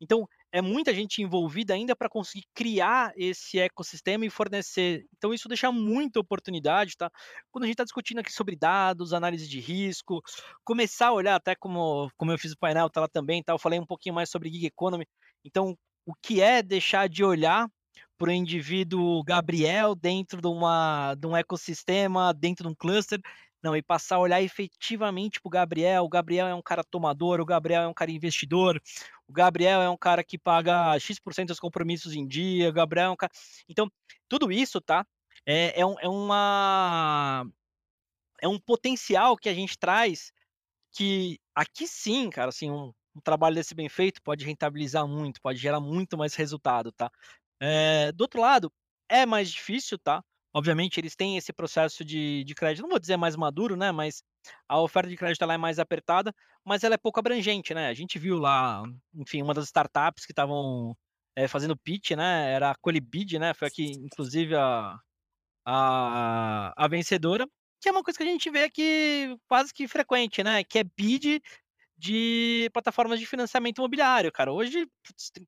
[0.00, 5.04] Então, é muita gente envolvida ainda para conseguir criar esse ecossistema e fornecer.
[5.16, 7.10] Então isso deixa muita oportunidade, tá?
[7.50, 10.22] Quando a gente está discutindo aqui sobre dados, análise de risco,
[10.62, 13.52] começar a olhar até como, como eu fiz o painel, tá lá também, tá?
[13.52, 15.04] Eu falei um pouquinho mais sobre gig economy.
[15.44, 17.68] Então, o que é deixar de olhar
[18.16, 23.20] para o indivíduo Gabriel dentro de, uma, de um ecossistema, dentro de um cluster,
[23.64, 26.04] não, e passar a olhar efetivamente para o Gabriel.
[26.04, 28.80] O Gabriel é um cara tomador, o Gabriel é um cara investidor,
[29.26, 33.10] o Gabriel é um cara que paga X% dos compromissos em dia, o Gabriel é
[33.10, 33.32] um cara.
[33.66, 33.90] Então,
[34.28, 35.06] tudo isso, tá?
[35.46, 37.46] É, é, um, é uma.
[38.42, 40.30] É um potencial que a gente traz
[40.92, 45.58] que aqui sim, cara, assim, um, um trabalho desse bem feito pode rentabilizar muito, pode
[45.58, 47.10] gerar muito mais resultado, tá?
[47.60, 48.72] É, do outro lado,
[49.08, 50.22] é mais difícil, tá?
[50.54, 53.90] Obviamente, eles têm esse processo de, de crédito, não vou dizer mais maduro, né?
[53.90, 54.22] Mas
[54.68, 56.32] a oferta de crédito ela é mais apertada,
[56.64, 57.88] mas ela é pouco abrangente, né?
[57.88, 60.96] A gente viu lá, enfim, uma das startups que estavam
[61.36, 62.52] é, fazendo pitch, né?
[62.52, 63.52] Era a Colibid, né?
[63.52, 64.96] Foi aqui, inclusive, a,
[65.66, 67.48] a, a vencedora,
[67.80, 70.62] que é uma coisa que a gente vê aqui quase que frequente, né?
[70.62, 71.42] Que é bid
[71.96, 74.52] de plataformas de financiamento imobiliário, cara.
[74.52, 74.86] Hoje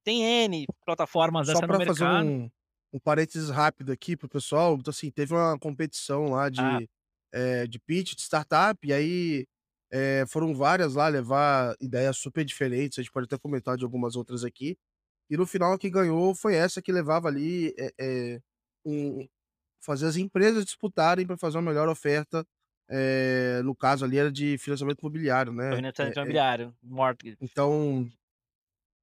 [0.02, 2.26] tem N plataformas Só dessa no mercado.
[2.26, 2.50] um,
[2.96, 6.88] um parênteses rápido aqui pro pessoal, então assim, teve uma competição lá Ah, de,
[7.32, 9.46] eh, de pitch de startup, e aí
[9.92, 14.16] eh, foram várias lá levar ideias super diferentes, a gente pode até comentar de algumas
[14.16, 14.76] outras aqui.
[15.30, 18.40] E no final, que ganhou foi essa que levava ali eh, eh,
[18.84, 19.26] um,
[19.82, 22.46] fazer as empresas disputarem para fazer uma melhor oferta.
[23.64, 25.76] no caso ali era de financiamento imobiliário, né?
[25.76, 27.38] financiamento imobiliário, mortgage.
[27.40, 28.10] então,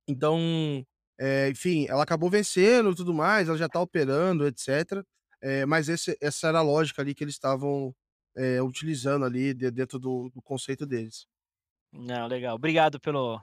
[0.08, 0.86] então,
[1.19, 5.06] eh, enfim, ela acabou vencendo e tudo mais, ela já tá operando, etc.
[5.41, 7.95] Eh, mas esse, essa era a lógica ali que eles estavam
[8.36, 11.28] eh, utilizando ali de- dentro do, do conceito deles.
[11.91, 12.56] Não, legal.
[12.56, 13.41] Obrigado pelo,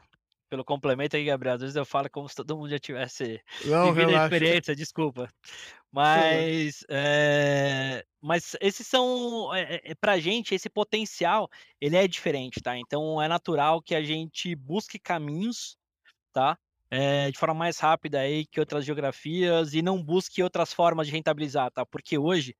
[0.48, 1.54] pelo complemento aí, Gabriel.
[1.56, 5.28] Às vezes eu falo como se todo mundo já tivesse Não, vivido a experiência, desculpa.
[5.92, 11.48] Mas, é, mas esses são, é, é, pra gente, esse potencial,
[11.80, 12.76] ele é diferente, tá?
[12.78, 15.76] Então é natural que a gente busque caminhos,
[16.32, 16.58] tá?
[16.90, 21.12] É, de forma mais rápida aí que outras geografias e não busque outras formas de
[21.12, 21.86] rentabilizar, tá?
[21.86, 22.56] Porque hoje,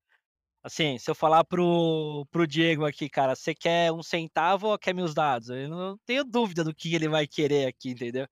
[0.63, 4.95] assim, se eu falar pro, pro Diego aqui, cara, você quer um centavo ou quer
[4.95, 5.49] meus dados?
[5.51, 8.27] Eu não tenho dúvida do que ele vai querer aqui, entendeu?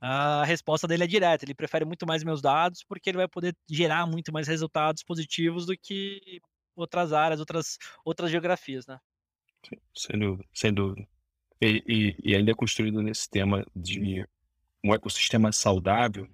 [0.00, 3.54] A resposta dele é direta, ele prefere muito mais meus dados porque ele vai poder
[3.68, 6.40] gerar muito mais resultados positivos do que
[6.76, 8.98] outras áreas, outras, outras geografias, né?
[9.94, 11.06] Sem dúvida, sem dúvida.
[11.60, 14.24] E, e, e ainda é construído nesse tema de
[14.84, 16.28] um ecossistema saudável,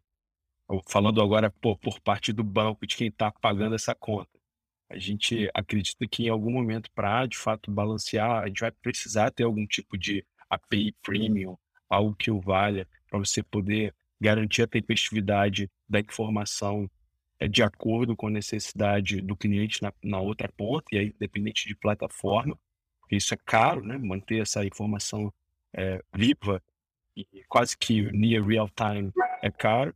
[0.88, 4.30] falando agora por, por parte do banco, de quem está pagando essa conta.
[4.88, 9.30] A gente acredita que em algum momento, para de fato balancear, a gente vai precisar
[9.30, 11.57] ter algum tipo de API premium,
[11.88, 16.88] algo que o valha, para você poder garantir a tempestividade da informação
[17.38, 21.66] é, de acordo com a necessidade do cliente na, na outra ponta, e aí independente
[21.66, 22.59] de plataforma,
[23.00, 23.98] porque isso é caro, né?
[23.98, 25.33] Manter essa informação
[25.72, 26.62] é, viva
[27.16, 29.94] e quase que near real time é caro.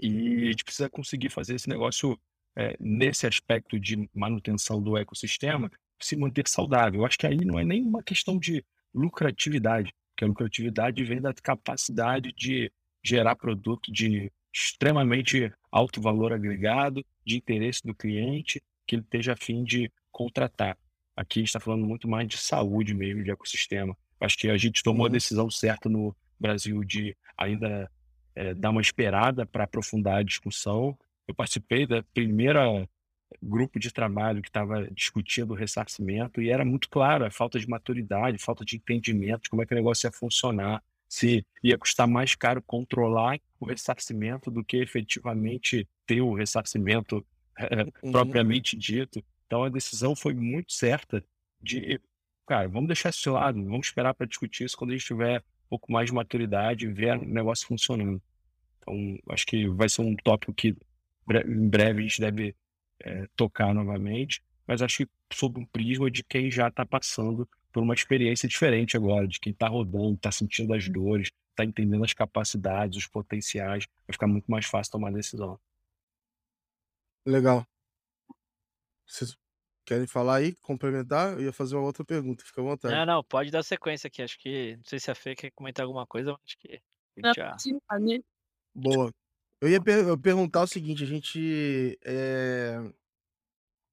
[0.00, 2.18] E a gente precisa conseguir fazer esse negócio
[2.56, 5.70] é, nesse aspecto de manutenção do ecossistema
[6.00, 7.00] se manter saudável.
[7.00, 11.20] Eu acho que aí não é nem uma questão de lucratividade, porque a lucratividade vem
[11.20, 18.96] da capacidade de gerar produto de extremamente alto valor agregado, de interesse do cliente, que
[18.96, 20.76] ele esteja a fim de contratar.
[21.16, 23.96] Aqui a gente está falando muito mais de saúde mesmo, de ecossistema.
[24.20, 25.12] Acho que a gente tomou a Uhum.
[25.12, 27.90] decisão certa no Brasil de ainda
[28.34, 30.96] é, dar uma esperada para aprofundar a discussão.
[31.26, 32.88] Eu participei da primeira
[33.40, 37.68] grupo de trabalho que estava discutindo o ressarcimento e era muito claro a falta de
[37.68, 42.08] maturidade, falta de entendimento de como é que o negócio ia funcionar, se ia custar
[42.08, 47.24] mais caro controlar o ressarcimento do que efetivamente ter o ressarcimento
[47.58, 48.12] eh, Uhum.
[48.12, 49.22] propriamente dito.
[49.46, 51.22] Então a decisão foi muito certa
[51.62, 52.00] de,
[52.50, 55.38] cara, vamos deixar isso de lado, vamos esperar para discutir isso quando a gente tiver
[55.38, 58.20] um pouco mais de maturidade e ver o negócio funcionando.
[58.78, 60.76] Então, acho que vai ser um tópico que
[61.46, 62.56] em breve a gente deve
[63.04, 67.84] eh, tocar novamente, mas acho que sob um prisma de quem já está passando por
[67.84, 72.12] uma experiência diferente agora, de quem está rodando, está sentindo as dores, está entendendo as
[72.12, 75.56] capacidades, os potenciais, vai ficar muito mais fácil tomar decisão.
[77.24, 77.64] Legal.
[79.06, 79.36] Vocês
[79.90, 81.34] querem falar aí, complementar?
[81.34, 83.02] Eu ia fazer uma outra pergunta, fica à vontade.
[83.02, 84.22] Não, não, pode dar sequência aqui.
[84.22, 84.76] Acho que.
[84.76, 87.36] Não sei se a Fê quer comentar alguma coisa, mas acho que a Não, gente
[87.36, 87.62] já.
[88.74, 89.12] Boa.
[89.60, 92.78] Eu ia per- eu perguntar o seguinte, a gente eh,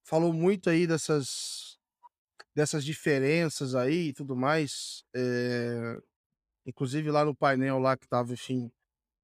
[0.04, 1.78] falou muito aí dessas,
[2.56, 5.04] dessas diferenças aí e tudo mais.
[5.16, 5.98] eh,
[6.66, 8.72] inclusive lá no painel lá que tava, enfim,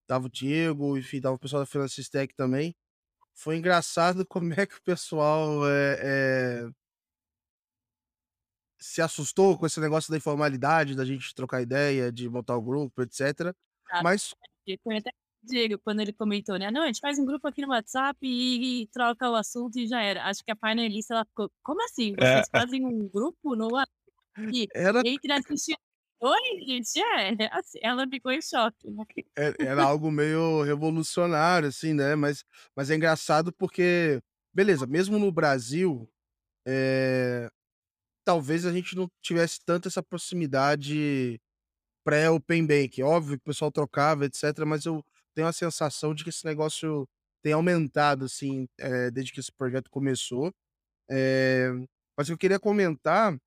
[0.07, 2.75] tava o Diego, enfim, tava o pessoal da Francis Tech também.
[3.33, 6.69] Foi engraçado como é que o pessoal é, é,
[8.79, 13.01] se assustou com esse negócio da informalidade, da gente trocar ideia, de montar o grupo,
[13.01, 13.55] etc.
[13.89, 14.33] Ah, Mas
[14.83, 16.69] Foi até o Diego, quando ele comentou, né?
[16.69, 19.87] Não, a gente faz um grupo aqui no WhatsApp e, e troca o assunto e
[19.87, 20.25] já era.
[20.25, 22.13] Acho que a painelista, ela ficou, como assim?
[22.17, 22.35] É.
[22.35, 25.77] Vocês fazem um grupo no WhatsApp era, entre assistir...
[26.25, 27.49] Oi, gente, é.
[27.51, 29.03] assim, Ela ficou em choque, né?
[29.37, 32.15] é- era algo meio revolucionário, assim, né?
[32.15, 34.21] Mas, mas é engraçado porque,
[34.53, 36.09] beleza, mesmo no Brasil,
[36.65, 37.49] é,
[38.25, 41.41] talvez a gente não tivesse tanto essa proximidade
[42.05, 43.03] pré-Open Bank.
[43.03, 45.03] Óbvio que o pessoal trocava, etc., mas eu
[45.35, 47.07] tenho a sensação de que esse negócio
[47.43, 50.53] tem aumentado, assim, é, desde que esse projeto começou.
[51.11, 51.69] É,
[52.17, 53.37] mas o que eu queria comentar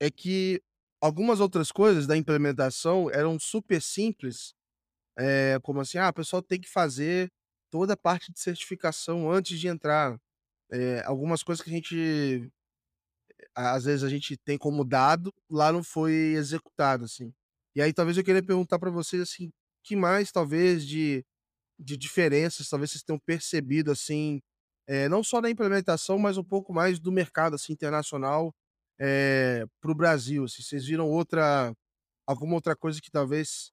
[0.00, 0.62] é que
[1.04, 4.54] algumas outras coisas da implementação eram super simples,
[5.18, 7.30] é, como assim, ah, o pessoal tem que fazer
[7.70, 10.18] toda a parte de certificação antes de entrar.
[10.72, 12.50] É, algumas coisas que a gente,
[13.54, 17.32] às vezes a gente tem como dado, lá não foi executado, assim.
[17.76, 19.50] E aí talvez eu queria perguntar para vocês, assim,
[19.84, 21.22] que mais talvez de,
[21.78, 24.40] de diferenças, talvez vocês tenham percebido, assim,
[24.88, 28.54] é, não só da implementação, mas um pouco mais do mercado, assim, internacional,
[29.80, 31.74] para o Brasil, assim, vocês viram outra,
[32.26, 33.72] alguma outra coisa que talvez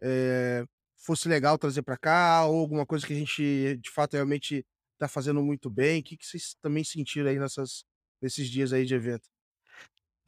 [0.00, 0.64] eh,
[0.96, 5.08] fosse legal trazer para cá, ou alguma coisa que a gente de fato realmente está
[5.08, 6.00] fazendo muito bem?
[6.00, 7.84] O que, que vocês também sentiram aí nessas,
[8.20, 9.28] nesses dias aí de evento?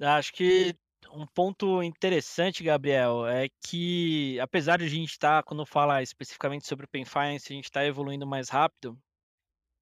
[0.01, 0.77] Acho que
[1.13, 6.87] um ponto interessante, Gabriel, é que apesar de a gente estar, quando fala especificamente sobre
[6.87, 8.99] o Pen Finance, a gente está evoluindo mais rápido,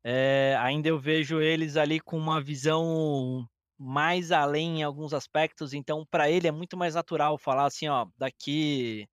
[0.05, 3.49] é, ainda eu vejo eles ali com uma visão
[3.83, 8.07] mais além em alguns aspectos, então para ele é muito mais natural falar assim, ó,
[8.17, 9.09] daqui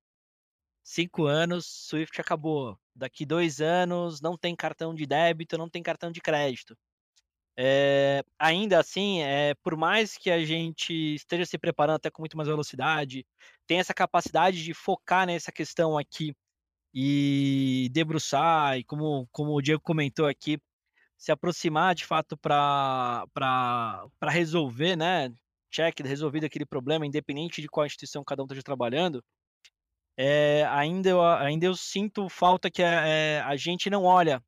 [0.83, 6.11] cinco anos Swift acabou, daqui dois anos não tem cartão de débito, não tem cartão
[6.11, 6.77] de crédito.
[7.57, 12.37] É, ainda assim, é, por mais que a gente esteja se preparando até com muito
[12.37, 13.25] mais velocidade,
[13.67, 16.33] tem essa capacidade de focar nessa questão aqui
[16.93, 20.59] e debruçar, e como, como o Diego comentou aqui,
[21.19, 23.27] se aproximar de fato para
[24.29, 25.31] resolver, né?
[25.69, 29.23] Check, resolvido aquele problema, independente de qual instituição cada um esteja trabalhando,
[30.17, 34.43] é, ainda, eu, ainda eu sinto falta que a, é, a gente não olha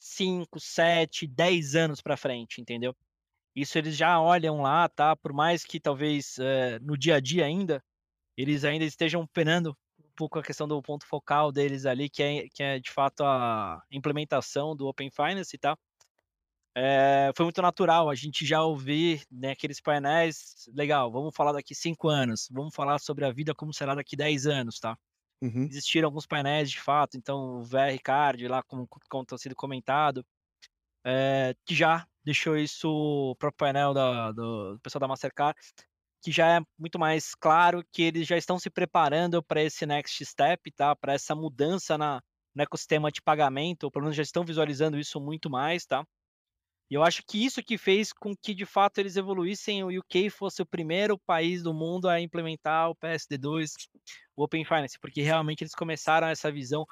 [0.00, 2.96] 5, 7, 10 anos para frente, entendeu?
[3.54, 5.14] Isso eles já olham lá, tá?
[5.16, 7.82] Por mais que talvez é, no dia a dia ainda,
[8.36, 9.76] eles ainda estejam penando
[10.18, 13.80] pouco a questão do ponto focal deles ali, que é, que é de fato a
[13.88, 15.78] implementação do Open Finance, tá?
[16.76, 21.72] É, foi muito natural a gente já ouvir né, aqueles painéis, legal, vamos falar daqui
[21.72, 24.98] cinco anos, vamos falar sobre a vida como será daqui 10 anos, tá?
[25.40, 25.64] Uhum.
[25.70, 30.26] Existiram alguns painéis de fato, então o VR Card, lá como, como tem sido comentado,
[31.04, 35.58] é, que já deixou isso, o próprio painel da, do, do pessoal da Mastercard,
[36.22, 40.24] que já é muito mais claro que eles já estão se preparando para esse next
[40.24, 40.94] step, tá?
[40.96, 42.22] Para essa mudança na,
[42.54, 46.04] no ecossistema de pagamento, ou pelo menos já estão visualizando isso muito mais, tá?
[46.90, 50.30] E eu acho que isso que fez com que, de fato, eles evoluíssem, o UK
[50.30, 53.72] fosse o primeiro país do mundo a implementar o PSD2,
[54.34, 56.86] o Open Finance, porque realmente eles começaram essa visão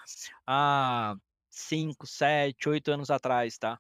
[0.47, 1.17] há
[1.49, 3.79] 5, 7, 8 anos atrás, tá?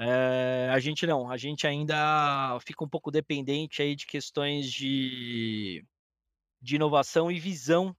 [0.00, 5.84] É, a gente não, a gente ainda fica um pouco dependente aí de questões de,
[6.62, 7.96] de inovação e visão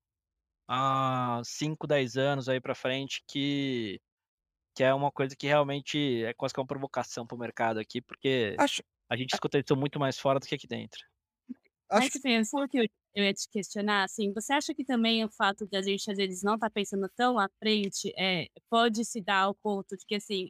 [0.68, 4.00] há 5, 10 anos aí para frente que
[4.76, 8.02] que é uma coisa que realmente é quase que uma provocação para o mercado aqui,
[8.02, 11.00] porque Acho, a gente escuta isso muito mais fora do que aqui dentro.
[11.90, 12.86] acho Mas assim, sabe o que eu,
[13.16, 14.04] eu ia te questionar?
[14.04, 17.10] Assim, você acha que também o fato de a gente, às vezes, não estar pensando
[17.16, 20.50] tão à frente é, pode se dar ao ponto de que, assim,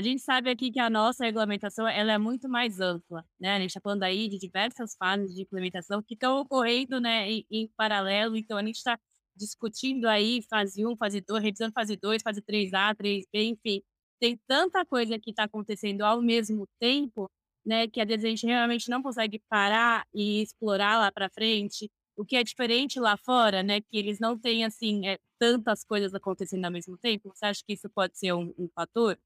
[0.00, 3.56] a gente sabe aqui que a nossa regulamentação ela é muito mais ampla, né?
[3.56, 7.46] A gente está falando aí de diversas fases de implementação que estão ocorrendo, né, em,
[7.50, 8.98] em paralelo, então a gente está
[9.36, 13.82] discutindo aí fase 1, fase 2, revisando fase 2, fase 3A, 3B, enfim.
[14.18, 17.30] Tem tanta coisa que está acontecendo ao mesmo tempo,
[17.64, 21.90] né, que às vezes a gente realmente não consegue parar e explorar lá para frente,
[22.16, 26.14] o que é diferente lá fora, né, que eles não têm, assim, é, tantas coisas
[26.14, 27.30] acontecendo ao mesmo tempo.
[27.34, 29.18] Você acha que isso pode ser um, um fator?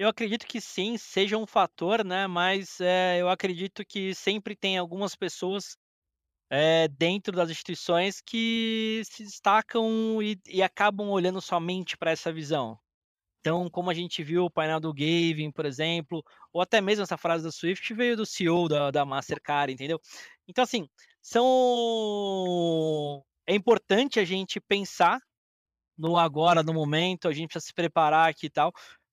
[0.00, 2.26] Eu acredito que sim, seja um fator, né?
[2.26, 5.76] Mas é, eu acredito que sempre tem algumas pessoas
[6.48, 12.78] é, dentro das instituições que se destacam e, e acabam olhando somente para essa visão.
[13.40, 17.18] Então, como a gente viu o painel do Gavin, por exemplo, ou até mesmo essa
[17.18, 20.00] frase da Swift veio do CEO da, da Mastercard, entendeu?
[20.48, 20.88] Então, assim,
[21.20, 23.22] são.
[23.46, 25.20] É importante a gente pensar
[26.00, 28.72] no agora, no momento, a gente precisa se preparar aqui e tal,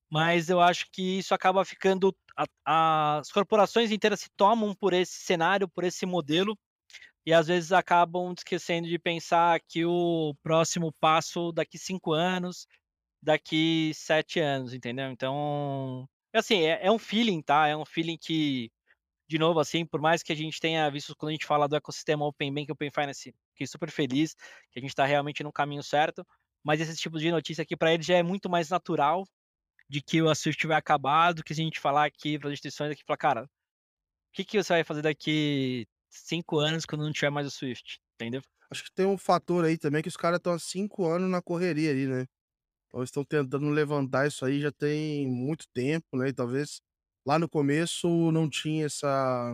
[0.10, 2.16] mas eu acho que isso acaba ficando.
[2.36, 6.58] A, a, as corporações inteiras se tomam por esse cenário, por esse modelo,
[7.26, 12.68] e às vezes acabam esquecendo de pensar que o próximo passo daqui cinco anos,
[13.22, 15.12] daqui sete anos, entendeu?
[15.12, 17.68] Então, assim, é, é um feeling, tá?
[17.68, 18.72] É um feeling que
[19.28, 21.76] de novo, assim, por mais que a gente tenha visto quando a gente fala do
[21.76, 24.36] ecossistema Open Bank, Open Finance, fiquei super feliz
[24.72, 26.26] que a gente está realmente no caminho certo,
[26.64, 29.26] mas esse tipo de notícia aqui para eles já é muito mais natural
[29.90, 32.92] de que o Swift vai acabar do que a gente falar aqui para as instituições
[32.92, 33.50] aqui, falar, cara, o
[34.34, 38.42] que, que você vai fazer daqui cinco anos quando não tiver mais o Swift, entendeu?
[38.70, 41.42] Acho que tem um fator aí também que os caras estão há cinco anos na
[41.42, 42.26] correria ali, né?
[42.88, 46.30] Então estão tentando levantar isso aí já tem muito tempo, né?
[46.30, 46.82] E talvez
[47.26, 49.54] lá no começo não tinha essa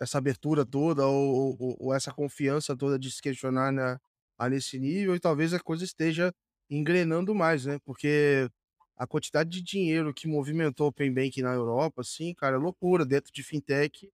[0.00, 3.98] essa abertura toda ou, ou, ou essa confiança toda de se questionar né,
[4.36, 6.34] a nesse nível e talvez a coisa esteja
[6.68, 7.78] engrenando mais, né?
[7.84, 8.50] Porque
[8.96, 13.04] a quantidade de dinheiro que movimentou o Open Bank na Europa, assim, cara, é loucura
[13.04, 14.10] dentro de fintech.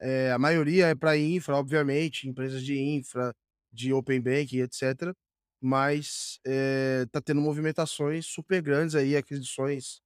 [0.00, 3.34] É, a maioria é para infra, obviamente, empresas de infra,
[3.72, 5.14] de Open Bank, etc.
[5.60, 10.00] Mas é, tá tendo movimentações super grandes aí, aquisições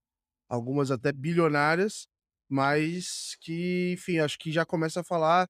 [0.49, 2.07] algumas até bilionárias,
[2.49, 5.49] mas que, enfim, acho que já começa a falar,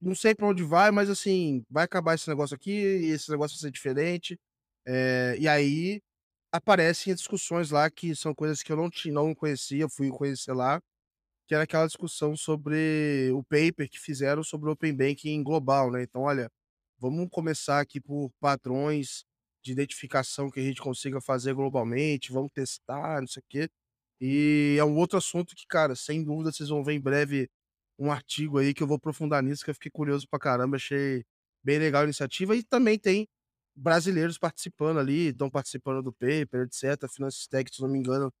[0.00, 3.62] não sei para onde vai, mas assim, vai acabar esse negócio aqui, esse negócio vai
[3.62, 4.38] ser diferente.
[4.86, 6.00] É, e aí
[6.52, 10.80] aparecem discussões lá que são coisas que eu não, tinha, não conhecia, fui conhecer lá,
[11.48, 16.02] que era aquela discussão sobre o paper que fizeram sobre o Open Banking global, né?
[16.02, 16.50] Então, olha,
[16.98, 19.24] vamos começar aqui por padrões
[19.64, 23.70] de identificação que a gente consiga fazer globalmente, vamos testar, não sei o quê.
[24.20, 27.48] E é um outro assunto que, cara, sem dúvida vocês vão ver em breve
[27.98, 31.24] um artigo aí que eu vou aprofundar nisso, que eu fiquei curioso pra caramba, achei
[31.64, 32.56] bem legal a iniciativa.
[32.56, 33.28] E também tem
[33.78, 37.04] brasileiros participando ali, estão participando do paper, etc.
[37.04, 38.32] A Finance Tech, se não me engano,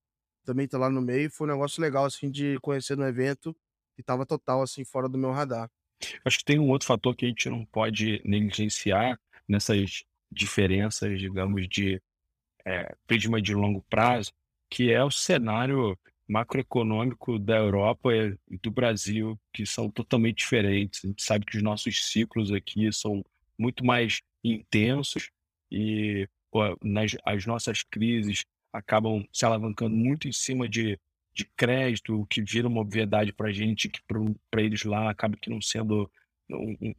[0.44, 1.30] também tá lá no meio.
[1.30, 3.56] Foi um negócio legal, assim, de conhecer no evento
[3.96, 5.70] e tava total, assim, fora do meu radar.
[6.24, 9.18] Acho que tem um outro fator que a gente não pode negligenciar
[9.48, 12.00] nessas diferenças, digamos, de
[12.64, 14.32] é, prisma de longo prazo,
[14.70, 21.04] que é o cenário macroeconômico da Europa e do Brasil, que são totalmente diferentes.
[21.04, 23.24] A gente sabe que os nossos ciclos aqui são
[23.58, 25.30] muito mais intensos
[25.70, 30.98] e pô, nas, as nossas crises acabam se alavancando muito em cima de,
[31.32, 34.00] de crédito, o que vira uma obviedade para a gente, que
[34.50, 36.10] para eles lá acaba que não sendo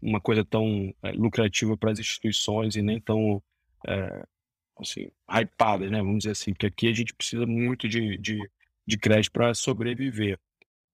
[0.02, 3.42] uma coisa tão é, lucrativa para as instituições e nem tão
[3.88, 4.24] é,
[4.80, 5.98] assim, hypadas, né?
[6.00, 8.40] Vamos dizer assim, porque aqui a gente precisa muito de, de,
[8.86, 10.40] de crédito para sobreviver.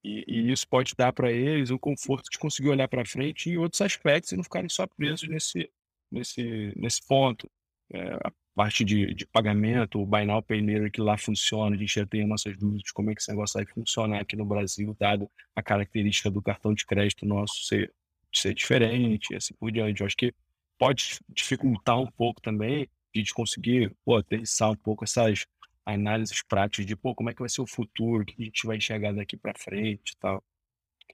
[0.03, 3.57] E, e, isso pode dar para eles o conforto de conseguir olhar para frente em
[3.57, 5.69] outros aspectos e não ficarem só presos nesse,
[6.12, 7.49] nesse, nesse ponto.
[7.93, 10.43] É, a parte de, de pagamento, o Buy Now
[10.91, 13.30] que lá funciona, a gente já tem as nossas dúvidas de como é que esse
[13.30, 17.93] negócio vai funcionar aqui no Brasil, dado a característica do cartão de crédito nosso ser,
[18.34, 20.01] ser diferente e assim por diante.
[20.01, 20.34] Eu acho que
[20.78, 25.45] pode dificultar um pouco também a gente conseguir pô, aterrissar um pouco essas
[25.86, 28.66] análises práticas de pô, como é que vai ser o futuro, o que a gente
[28.66, 30.43] vai enxergar daqui para frente e tal.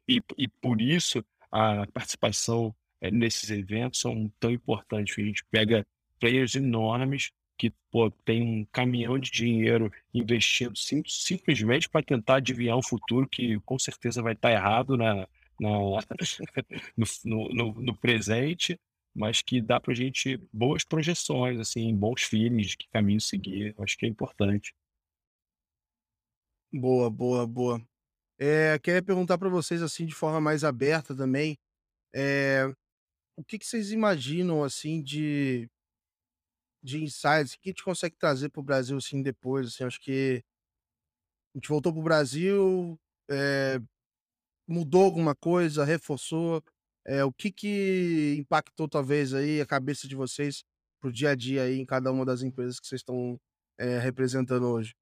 [0.07, 5.17] E, e por isso a participação é, nesses eventos são tão importantes.
[5.17, 5.85] A gente pega
[6.19, 12.77] players enormes que pô, tem um caminhão de dinheiro investindo sim, simplesmente para tentar adivinhar
[12.77, 15.27] um futuro que com certeza vai estar errado na,
[15.59, 15.69] na
[17.25, 18.79] no, no, no, presente
[19.13, 23.75] mas que dá para a gente boas projeções, assim, bons feelings de que caminho seguir.
[23.77, 24.73] Acho que é importante.
[26.73, 27.81] Boa, boa, boa.
[28.39, 31.57] É, queria perguntar para vocês, assim, de forma mais aberta também,
[32.15, 32.73] é,
[33.35, 35.69] o que, que vocês imaginam, assim, de,
[36.83, 39.99] de insights, o que a gente consegue trazer para o Brasil, assim, depois, assim, acho
[39.99, 40.43] que
[41.53, 43.79] a gente voltou para o Brasil, é,
[44.67, 46.63] mudou alguma coisa, reforçou,
[47.05, 50.63] é, o que que impactou talvez aí a cabeça de vocês
[50.99, 53.39] pro dia a dia aí em cada uma das empresas que vocês estão
[53.77, 54.93] é, representando hoje?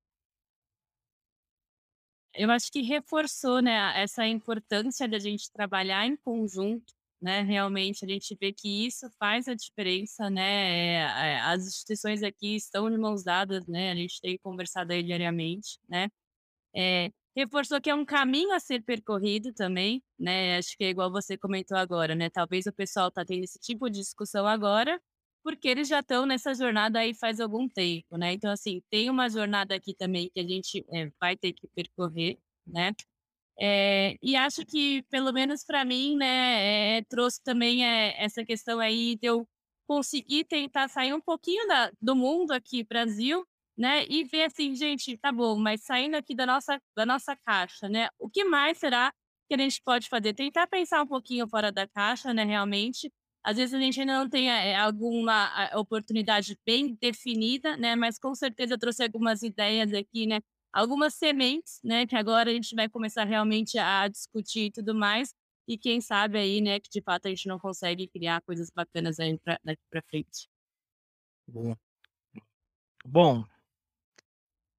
[2.33, 7.41] Eu acho que reforçou, né, essa importância da gente trabalhar em conjunto, né?
[7.41, 11.33] Realmente a gente vê que isso faz a diferença, né?
[11.35, 13.91] É, as instituições aqui estão de mãos dadas, né?
[13.91, 16.09] A gente tem conversado aí diariamente, né?
[16.75, 21.09] É, Reforçou que é um caminho a ser percorrido também, né, acho que é igual
[21.11, 24.99] você comentou agora, né, talvez o pessoal tá tendo esse tipo de discussão agora,
[25.43, 29.29] porque eles já estão nessa jornada aí faz algum tempo, né, então assim, tem uma
[29.29, 32.93] jornada aqui também que a gente, eh, vai ter que percorrer, né.
[33.61, 38.79] Eh, e acho que pelo menos para mim, né, eh, trouxe também, eh, essa questão
[38.79, 39.45] aí de eu
[39.87, 43.45] conseguir tentar sair um pouquinho da, do mundo aqui, Brasil,
[43.77, 44.05] né?
[44.07, 48.07] E ver assim, gente, tá bom, mas saindo aqui da nossa, da nossa caixa, né?
[48.19, 49.11] O que mais será
[49.49, 50.33] que a gente pode fazer?
[50.33, 52.43] Tentar pensar um pouquinho fora da caixa, né?
[52.43, 53.11] Realmente.
[53.43, 57.95] Às vezes a gente ainda não tem é, alguma oportunidade bem definida, né?
[57.95, 60.39] Mas com certeza eu trouxe algumas ideias aqui, né?
[60.71, 62.05] Algumas sementes, né?
[62.05, 65.33] Que agora a gente vai começar realmente a discutir e tudo mais.
[65.67, 69.19] E quem sabe aí, né, que de fato a gente não consegue criar coisas bacanas
[69.19, 70.49] aí pra, daqui para frente.
[71.47, 71.77] Boa.
[73.05, 73.45] Bom,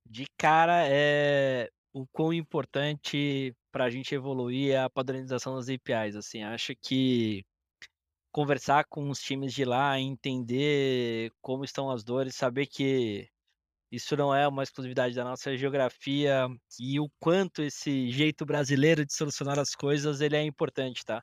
[0.05, 6.16] de cara é o quão importante para a gente evoluir é a padronização das APIs.
[6.16, 7.45] Assim, acho que
[8.32, 13.28] conversar com os times de lá, entender como estão as dores, saber que
[13.91, 16.47] isso não é uma exclusividade da nossa geografia
[16.78, 21.22] e o quanto esse jeito brasileiro de solucionar as coisas ele é importante, tá?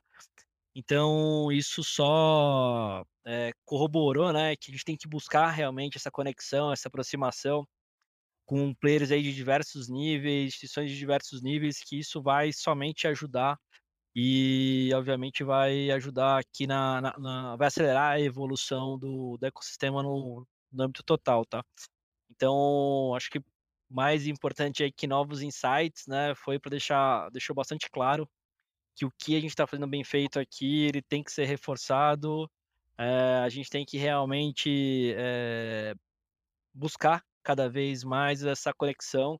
[0.74, 6.72] Então isso só é, corroborou, né, que a gente tem que buscar realmente essa conexão,
[6.72, 7.66] essa aproximação
[8.46, 13.58] com players aí de diversos níveis, instituições de diversos níveis, que isso vai somente ajudar
[14.14, 20.02] e obviamente vai ajudar aqui na, na, na vai acelerar a evolução do, do ecossistema
[20.02, 21.62] no, no âmbito total, tá?
[22.38, 23.40] Então, acho que
[23.90, 28.28] mais importante é que novos insights, né, foi para deixar, deixou bastante claro
[28.94, 32.48] que o que a gente está fazendo bem feito aqui, ele tem que ser reforçado,
[32.96, 35.94] é, a gente tem que realmente é,
[36.72, 39.36] buscar cada vez mais essa conexão,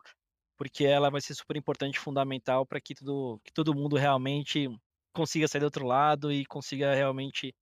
[0.57, 4.69] porque ela vai ser super importante, fundamental para que, tudo, que todo mundo realmente
[5.13, 7.55] consiga sair do outro lado e consiga realmente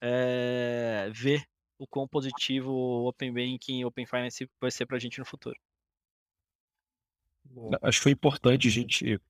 [0.00, 1.44] é, ver
[1.84, 5.24] o quão positivo o Open Banking e Open Finance vai ser para a gente no
[5.24, 5.58] futuro.
[7.82, 9.20] Acho que foi importante a gente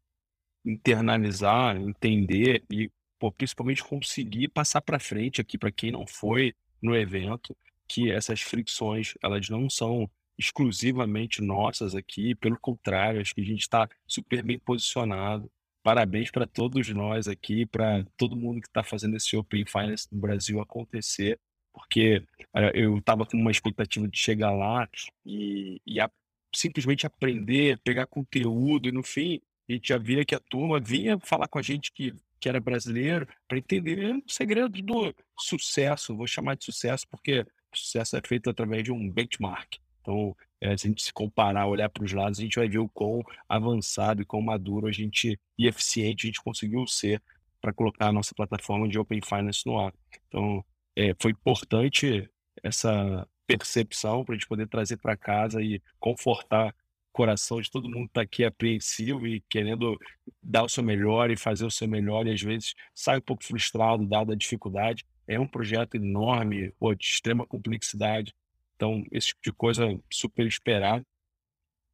[0.64, 6.96] internalizar, entender e pô, principalmente conseguir passar para frente aqui para quem não foi no
[6.96, 13.44] evento que essas fricções elas não são exclusivamente nossas aqui, pelo contrário, acho que a
[13.44, 15.50] gente está super bem posicionado.
[15.82, 20.18] Parabéns para todos nós aqui, para todo mundo que está fazendo esse Open Finance no
[20.18, 21.38] Brasil acontecer
[21.75, 22.22] porque
[22.55, 24.89] eh, eu estava com uma expectativa de chegar lá
[25.27, 26.09] e, e a,
[26.55, 31.18] simplesmente aprender, pegar conteúdo, e no fim a gente já via que a turma vinha
[31.18, 36.27] falar com a gente que, que era brasileiro para entender o segredo do sucesso, vou
[36.27, 37.45] chamar de sucesso, porque
[37.75, 39.79] sucesso é feito através de um benchmark.
[40.01, 42.79] Então, é, se a gente se comparar, olhar para os lados, a gente vai ver
[42.79, 47.22] o quão avançado e quão maduro a gente e eficiente a gente conseguiu ser
[47.61, 49.95] para colocar a nossa plataforma de Open Finance no ar.
[50.29, 50.62] Então,
[50.97, 52.28] é, foi importante
[52.62, 57.88] essa percepção para a gente poder trazer para casa e confortar o coração de todo
[57.88, 59.99] mundo que está aqui apreensivo e querendo
[60.42, 63.45] dar o seu melhor e fazer o seu melhor e às vezes sai um pouco
[63.45, 65.05] frustrado dada a dificuldade.
[65.26, 68.34] É um projeto enorme, pô, de extrema complexidade,
[68.76, 71.05] então esse tipo de coisa super esperado.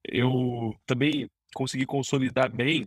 [0.04, 2.86] Eu também consegui consolidar bem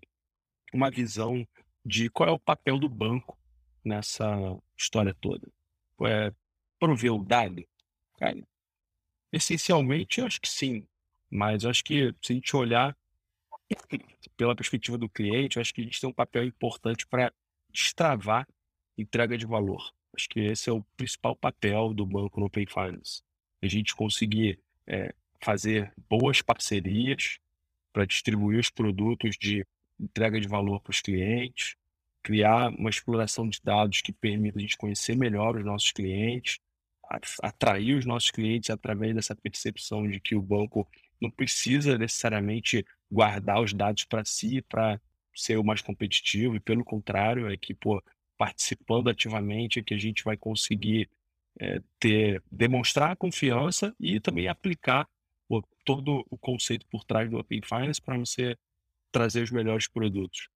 [0.74, 1.47] uma visão
[1.86, 3.38] de qual é o papel do banco
[3.84, 4.26] nessa
[4.78, 5.47] história toda
[6.02, 6.34] é,
[6.80, 7.64] prover o dado?
[8.18, 8.41] Cara,
[9.32, 10.88] essencialmente, eu acho que sim.
[11.30, 12.96] Mas eu acho que se a gente olhar
[14.38, 17.34] pela perspectiva do cliente, eu acho que a gente tem um papel importante para
[17.72, 18.48] destravar
[18.98, 19.91] entrega de valor.
[20.16, 23.24] Acho que esse é o principal papel do banco no Pay Finance.
[23.62, 27.39] A gente conseguir é, fazer boas parcerias
[27.91, 29.66] para distribuir os produtos de
[30.00, 31.76] entrega de valor para os clientes,
[32.24, 36.59] criar uma exploração de dados que permita a gente conhecer melhor os nossos clientes,
[37.41, 40.88] atrair os nossos clientes através dessa percepção de que o banco
[41.21, 44.99] não precisa necessariamente guardar os dados para si para
[45.36, 48.01] ser o mais competitivo, e pelo contrário, é que pô,
[48.38, 51.09] participando ativamente é que a gente vai conseguir
[51.59, 55.07] é, ter demonstrar a confiança e também aplicar
[55.47, 58.57] pô, todo o conceito por trás do Open Finance para você
[59.11, 60.49] trazer os melhores produtos.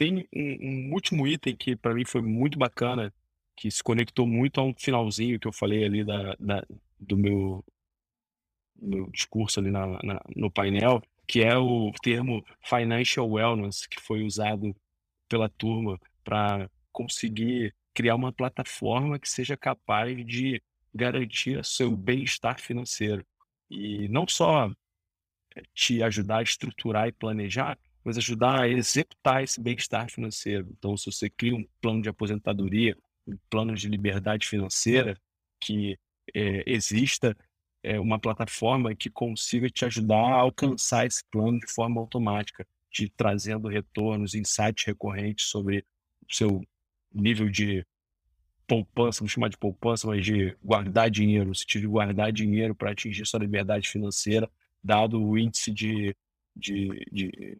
[0.00, 3.12] Tem um, um último item que para mim foi muito bacana,
[3.54, 6.64] que se conectou muito a um finalzinho que eu falei ali da, da
[6.98, 7.62] do meu,
[8.80, 14.22] meu discurso ali na, na, no painel, que é o termo financial wellness, que foi
[14.22, 14.74] usado
[15.28, 20.62] pela turma para conseguir criar uma plataforma que seja capaz de
[20.94, 23.22] garantir seu bem-estar financeiro.
[23.68, 24.72] E não só
[25.74, 30.68] te ajudar a estruturar e planejar, mas ajudar a executar esse bem-estar financeiro.
[30.78, 32.96] Então, se você cria um plano de aposentadoria,
[33.26, 35.20] um plano de liberdade financeira,
[35.60, 35.98] que
[36.34, 37.36] é, exista
[37.82, 43.08] é, uma plataforma que consiga te ajudar a alcançar esse plano de forma automática, te
[43.08, 45.84] trazendo retornos, insights recorrentes sobre
[46.28, 46.66] o seu
[47.12, 47.84] nível de
[48.66, 52.92] poupança, vamos chamar de poupança, mas de guardar dinheiro, no sentido de guardar dinheiro para
[52.92, 54.48] atingir sua liberdade financeira,
[54.82, 56.14] dado o índice de,
[56.54, 57.58] de, de,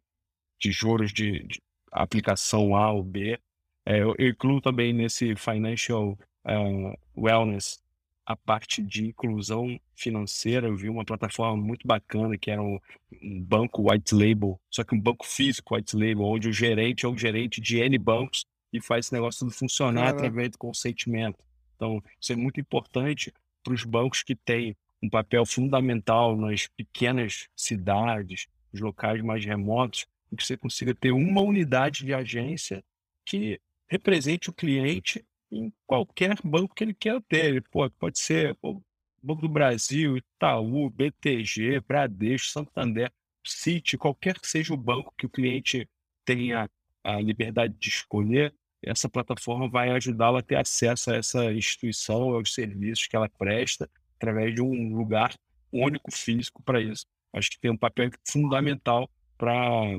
[0.61, 3.39] de juros de, de, aplicação A ou B.
[3.85, 7.83] É, eu, incluo também nesse financial uh, wellness
[8.25, 10.69] a parte de inclusão financeira.
[10.69, 12.79] Eu vi uma plataforma muito bacana que era um,
[13.21, 17.09] um, banco white label, só que um banco físico white label, onde o gerente é
[17.09, 20.19] um gerente de N bancos e faz esse negócio tudo funcionar Caraca.
[20.19, 21.39] através do consentimento.
[21.75, 23.33] Então, isso é muito importante
[23.65, 30.07] para os bancos que têm um papel fundamental nas pequenas cidades, os locais mais remotos,
[30.33, 32.83] em que você consiga ter uma unidade de agência
[33.25, 37.63] que represente o cliente em qualquer banco que ele queira ter.
[37.71, 38.83] Pô, pode ser pô,
[39.23, 43.13] Banco do Brasil, Itaú, BTG, Bradesco, Santander,
[43.45, 45.89] Citi, qualquer que seja o banco que o cliente
[46.25, 46.71] tenha
[47.03, 52.55] a liberdade de escolher, essa plataforma vai ajudá-lo a ter acesso a essa instituição, aos
[52.55, 55.35] serviços que ela presta, através de um lugar
[55.73, 57.05] único físico para isso.
[57.33, 59.99] Acho que tem um papel fundamental para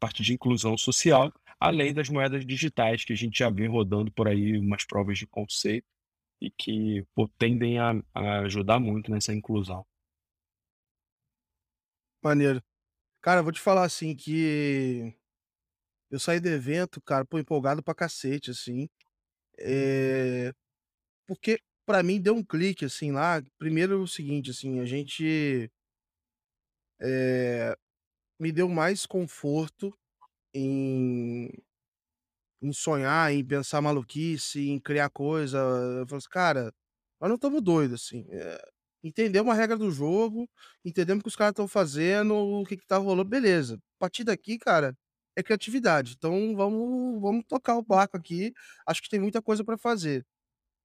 [0.00, 4.26] parte de inclusão social, além das moedas digitais que a gente já vê rodando por
[4.26, 5.86] aí umas provas de conceito
[6.40, 9.86] e que pô, tendem a, a ajudar muito nessa inclusão.
[12.22, 12.62] Maneiro.
[13.20, 15.14] Cara, vou te falar assim que
[16.10, 18.88] eu saí do evento, cara, pô, empolgado pra cacete, assim.
[19.58, 20.52] É...
[21.26, 23.42] Porque pra mim deu um clique, assim, lá.
[23.58, 25.70] Primeiro o seguinte, assim, a gente.
[27.00, 27.76] É...
[28.40, 29.96] Me deu mais conforto
[30.54, 31.50] em,
[32.62, 35.58] em sonhar, em pensar maluquice, em criar coisa.
[35.58, 36.74] Eu falei assim, cara,
[37.20, 38.26] nós não estamos doidos, assim.
[38.30, 38.70] É...
[39.02, 40.48] Entendemos uma regra do jogo,
[40.84, 43.76] entendemos o que os caras estão fazendo, o que, que tá rolando, beleza.
[43.76, 44.94] A partir daqui, cara,
[45.36, 46.14] é criatividade.
[46.16, 48.52] Então vamos, vamos tocar o barco aqui.
[48.86, 50.26] Acho que tem muita coisa para fazer.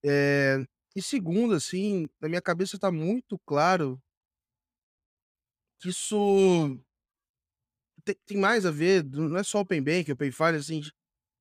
[0.06, 4.01] É, e segundo, assim, na minha cabeça está muito claro
[5.80, 6.80] que isso
[8.06, 10.82] tem, tem, mais a ver, não é só Open Bank, Open File, assim,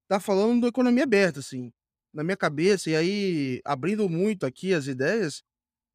[0.08, 1.72] tá falando da economia aberta, assim,
[2.12, 5.42] na minha cabeça, e aí, abrindo muito aqui as ideias,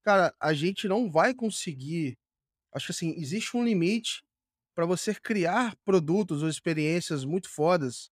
[0.04, 2.18] cara, a gente não vai conseguir,
[2.74, 4.24] acho que assim, existe um limite
[4.76, 8.10] para você criar produtos ou experiências muito fodas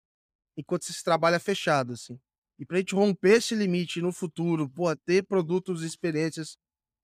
[0.58, 2.20] enquanto você trabalha fechado, assim.
[2.60, 6.58] E pra gente romper esse limite no futuro, pô, ter produtos e experiências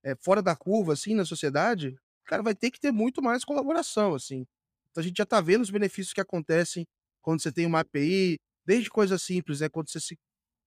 [0.04, 1.96] é, fora da curva, assim, na sociedade,
[2.26, 4.46] cara, vai ter que ter muito mais colaboração, assim.
[4.92, 6.86] Então a gente já tá vendo os benefícios que acontecem
[7.22, 9.70] quando você tem uma API, desde coisas simples, né?
[9.70, 10.18] Quando você se,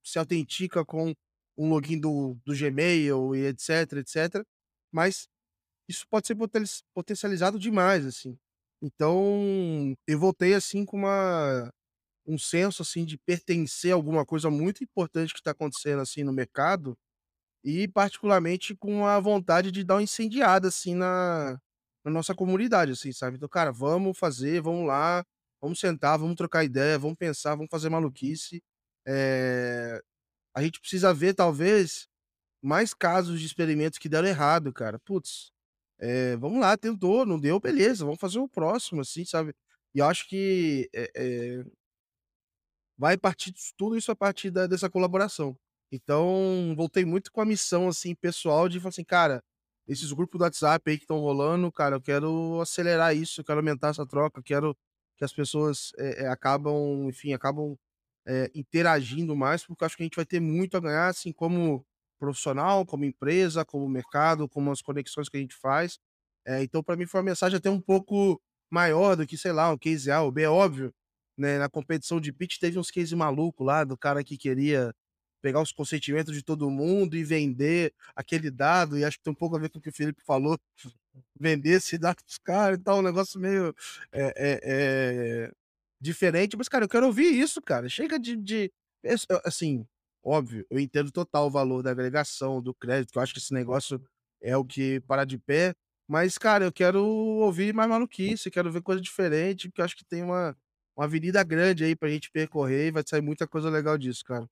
[0.04, 1.14] se autentica com
[1.58, 4.44] um login do, do Gmail e etc, etc.
[4.92, 5.26] Mas
[5.88, 6.36] isso pode ser
[6.94, 8.36] potencializado demais, assim.
[8.82, 11.70] Então, eu voltei assim com uma
[12.26, 16.32] um senso assim de pertencer a alguma coisa muito importante que está acontecendo assim no
[16.32, 16.96] mercado
[17.64, 21.58] e particularmente com a vontade de dar uma incendiada assim na,
[22.04, 23.36] na nossa comunidade, assim, sabe?
[23.36, 25.24] Então, cara, vamos fazer, vamos lá,
[25.60, 28.62] vamos sentar, vamos trocar ideia, vamos pensar, vamos fazer maluquice.
[29.06, 30.00] É...
[30.54, 32.08] A gente precisa ver, talvez,
[32.62, 34.98] mais casos de experimentos que deram errado, cara.
[35.00, 35.52] Putz,
[35.98, 39.54] é, vamos lá, tentou, não deu, beleza, vamos fazer o próximo, assim, sabe?
[39.94, 41.64] E eu acho que é, é,
[42.96, 45.56] vai partir tudo isso a partir da, dessa colaboração.
[45.92, 49.42] Então, voltei muito com a missão, assim, pessoal, de falar assim, cara,
[49.88, 53.60] esses grupos do WhatsApp aí que estão rolando, cara, eu quero acelerar isso, eu quero
[53.60, 54.76] aumentar essa troca, quero
[55.16, 57.76] que as pessoas é, acabam, enfim, acabam
[58.54, 61.84] interagindo mais, porque acho que a gente vai ter muito a ganhar, assim, como
[62.18, 65.98] profissional, como empresa, como mercado, como as conexões que a gente faz.
[66.46, 69.72] É, então, para mim, foi uma mensagem até um pouco maior do que, sei lá,
[69.72, 70.42] o case A ou B.
[70.42, 70.92] É óbvio,
[71.36, 71.58] né?
[71.58, 74.94] Na competição de pitch teve uns cases malucos lá do cara que queria
[75.44, 79.36] pegar os consentimentos de todo mundo e vender aquele dado, e acho que tem um
[79.36, 80.58] pouco a ver com o que o Felipe falou,
[81.38, 83.74] vender esse dado dos caras e tal, um negócio meio
[84.10, 85.52] é, é, é,
[86.00, 86.56] diferente.
[86.56, 87.90] Mas, cara, eu quero ouvir isso, cara.
[87.90, 88.72] Chega de, de
[89.44, 89.86] assim,
[90.24, 94.02] Óbvio, eu entendo total o valor da agregação, do crédito, eu acho que esse negócio
[94.40, 95.74] é o que para de pé.
[96.08, 100.04] Mas, cara, eu quero ouvir mais maluquice, quero ver coisa diferente, porque eu acho que
[100.04, 100.56] tem uma,
[100.96, 104.48] uma avenida grande aí pra gente percorrer e vai sair muita coisa legal disso, cara.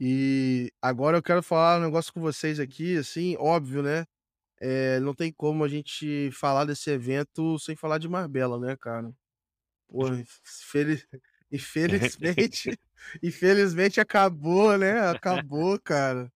[0.00, 4.04] E agora eu quero falar um negócio com vocês aqui, assim, óbvio, né?
[4.60, 9.12] É, não tem como a gente falar desse evento sem falar de Marbella, né, cara?
[9.88, 10.04] Pô,
[10.44, 11.06] feliz,
[11.52, 12.78] Infelizmente,
[13.22, 15.00] infelizmente acabou, né?
[15.10, 16.32] Acabou, cara.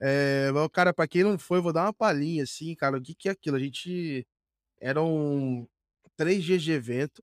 [0.00, 2.98] É, mas, cara, pra quem não foi, vou dar uma palhinha, assim, cara.
[2.98, 3.56] O que, que é aquilo?
[3.56, 4.26] A gente.
[4.80, 5.68] Eram
[6.16, 7.22] três dias de evento.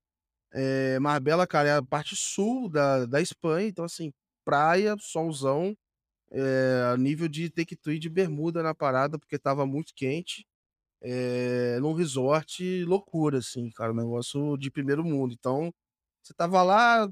[0.52, 4.12] É, Marbella, cara, é a parte sul da, da Espanha, então assim,
[4.44, 5.76] praia, solzão,
[6.32, 10.46] é, nível de que ir de bermuda na parada, porque tava muito quente.
[11.02, 15.34] É, num resort, loucura, assim, cara, negócio de primeiro mundo.
[15.34, 15.72] Então,
[16.22, 17.10] você tava lá,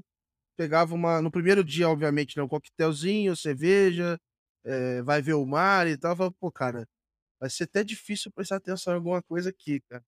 [0.57, 1.21] pegava uma.
[1.21, 4.19] No primeiro dia, obviamente, né, um coquetelzinho, cerveja,
[4.65, 6.15] é, vai ver o mar e tal.
[6.15, 6.87] Fala, Pô, cara,
[7.39, 10.03] vai ser até difícil prestar atenção em alguma coisa aqui, cara.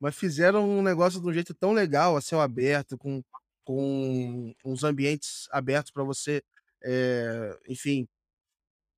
[0.00, 3.22] Mas fizeram um negócio de um jeito tão legal, a céu aberto, com,
[3.64, 6.42] com uns ambientes abertos para você,
[6.84, 8.06] é, enfim,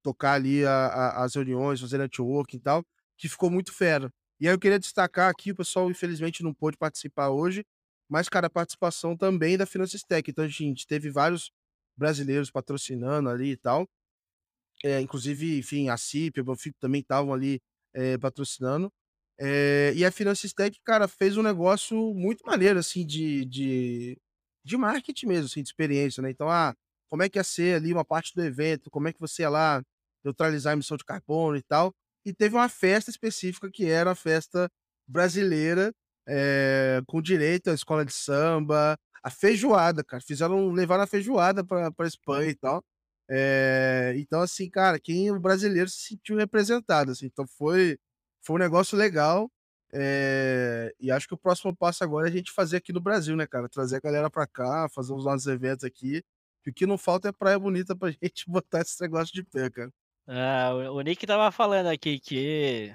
[0.02, 2.84] tocar ali a, a, as reuniões, fazer network e tal,
[3.18, 4.12] que ficou muito fera.
[4.40, 7.64] E aí eu queria destacar aqui, o pessoal infelizmente não pôde participar hoje,
[8.08, 10.28] mas, cara, a participação também da Finanças Tech.
[10.28, 11.52] Então, a gente teve vários
[11.96, 13.88] brasileiros patrocinando ali e tal.
[14.84, 17.60] É, inclusive, enfim, a CIP, o Banfico também estavam ali
[17.94, 18.90] é, patrocinando.
[19.38, 24.18] É, e a Finanças Tech, cara, fez um negócio muito maneiro, assim, de, de,
[24.64, 26.30] de marketing mesmo, assim, de experiência, né?
[26.30, 26.74] Então, ah,
[27.10, 29.50] como é que ia ser ali uma parte do evento, como é que você ia
[29.50, 29.82] lá
[30.24, 31.92] neutralizar a emissão de carbono e tal.
[32.24, 34.70] E teve uma festa específica que era a festa
[35.08, 35.92] brasileira,
[36.28, 40.22] é, com direito à escola de samba, a feijoada, cara.
[40.22, 42.84] Fizeram levar a feijoada para a Espanha e tal.
[43.28, 47.98] É, então, assim, cara, quem o brasileiro se sentiu representado, assim, então foi,
[48.42, 49.50] foi um negócio legal.
[49.92, 53.36] É, e acho que o próximo passo agora é a gente fazer aqui no Brasil,
[53.36, 53.68] né, cara?
[53.68, 56.22] Trazer a galera para cá, fazer os nossos eventos aqui.
[56.66, 59.92] O que não falta é praia bonita pra gente botar esse negócio de pé, cara.
[60.26, 62.94] É, o Nick tava falando aqui que.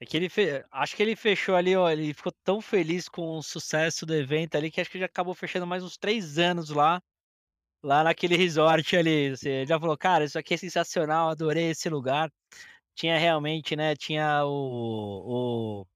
[0.00, 0.64] É que ele fe...
[0.70, 1.90] Acho que ele fechou ali, ó.
[1.90, 5.34] Ele ficou tão feliz com o sucesso do evento ali que acho que já acabou
[5.34, 7.02] fechando mais uns três anos lá.
[7.82, 9.28] Lá naquele resort ali.
[9.28, 12.30] Assim, ele já falou, cara, isso aqui é sensacional, adorei esse lugar.
[12.94, 13.96] Tinha realmente, né?
[13.96, 15.86] Tinha o, o.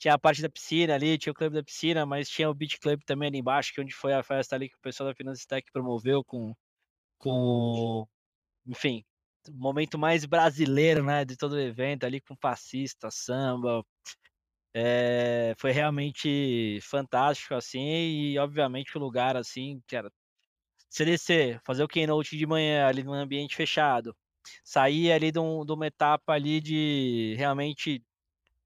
[0.00, 2.78] Tinha a parte da piscina ali, tinha o clube da piscina, mas tinha o Beach
[2.80, 5.14] Club também ali embaixo, que é onde foi a festa ali que o pessoal da
[5.14, 6.54] Finance Tech promoveu com,
[7.18, 8.08] com
[8.66, 9.04] enfim,
[9.48, 13.84] o momento mais brasileiro, né, de todo o evento ali com fascista, samba.
[14.74, 20.10] É, foi realmente fantástico, assim, e obviamente o lugar, assim, que era
[20.88, 24.16] CDC, fazer o keynote de manhã ali num ambiente fechado,
[24.64, 28.02] sair ali de, um, de uma etapa ali de realmente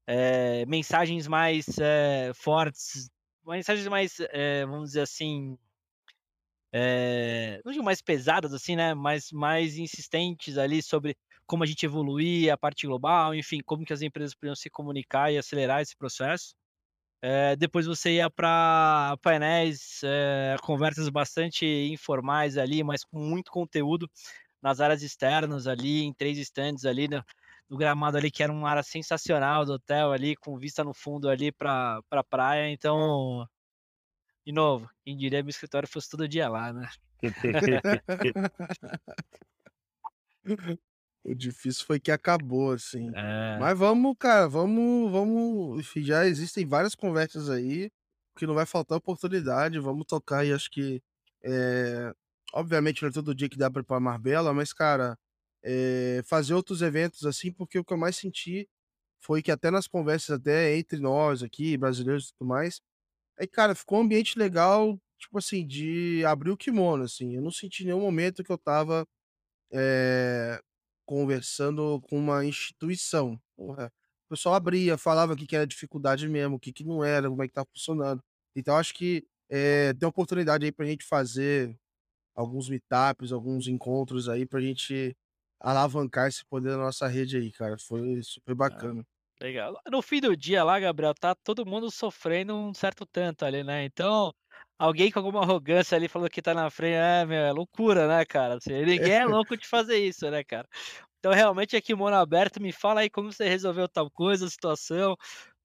[0.07, 3.09] é, mensagens mais é, fortes,
[3.45, 5.57] mensagens mais, é, vamos dizer assim,
[7.63, 12.51] não digo mais pesadas assim, né, mas mais insistentes ali sobre como a gente evoluir
[12.51, 16.55] a parte global, enfim, como que as empresas podiam se comunicar e acelerar esse processo.
[17.21, 24.09] É, depois você ia para painéis, é, conversas bastante informais ali, mas com muito conteúdo
[24.61, 27.23] nas áreas externas ali, em três stands ali no,
[27.69, 31.29] no gramado ali, que era uma área sensacional do hotel ali, com vista no fundo
[31.29, 32.69] ali para pra praia.
[32.69, 33.47] Então,
[34.45, 36.87] de novo, quem diria meu escritório fosse todo dia lá, né?
[41.23, 43.11] o difícil foi que acabou, assim.
[43.15, 43.57] É.
[43.59, 45.91] Mas vamos, cara, vamos, vamos.
[45.97, 47.89] Já existem várias conversas aí,
[48.37, 49.79] que não vai faltar oportunidade.
[49.79, 51.01] Vamos tocar e acho que.
[51.43, 52.13] É...
[52.53, 55.17] Obviamente não é todo dia que dá pra ir pra Marbella, mas, cara,
[55.65, 56.21] é...
[56.25, 58.69] fazer outros eventos assim, porque o que eu mais senti
[59.21, 62.81] foi que até nas conversas até entre nós aqui, brasileiros e tudo mais,
[63.37, 67.35] Aí, cara, ficou um ambiente legal, tipo assim, de abrir o kimono, assim.
[67.35, 69.07] Eu não senti nenhum momento que eu tava
[69.71, 70.61] eh,
[71.05, 73.39] conversando com uma instituição.
[73.57, 73.91] Porra,
[74.27, 77.29] o pessoal abria, falava o que que era dificuldade mesmo, o que que não era,
[77.29, 78.23] como é que tá funcionando.
[78.55, 81.77] Então acho que eh, tem oportunidade aí pra gente fazer
[82.35, 85.15] alguns meetups, alguns encontros aí pra gente
[85.65, 87.77] alavancar esse poder da nossa rede aí, cara.
[87.79, 88.89] Foi super É.
[88.89, 89.05] bacana.
[89.41, 89.79] Legal.
[89.91, 93.83] No fim do dia lá, Gabriel, tá todo mundo sofrendo um certo tanto ali, né?
[93.85, 94.33] Então,
[94.79, 98.25] alguém com alguma arrogância ali falou que tá na frente, é, meu, é loucura, né,
[98.25, 98.55] cara?
[98.57, 100.67] Assim, ninguém é louco de fazer isso, né, cara?
[101.19, 105.17] Então, realmente, aqui, mono aberto, me fala aí como você resolveu tal coisa, situação,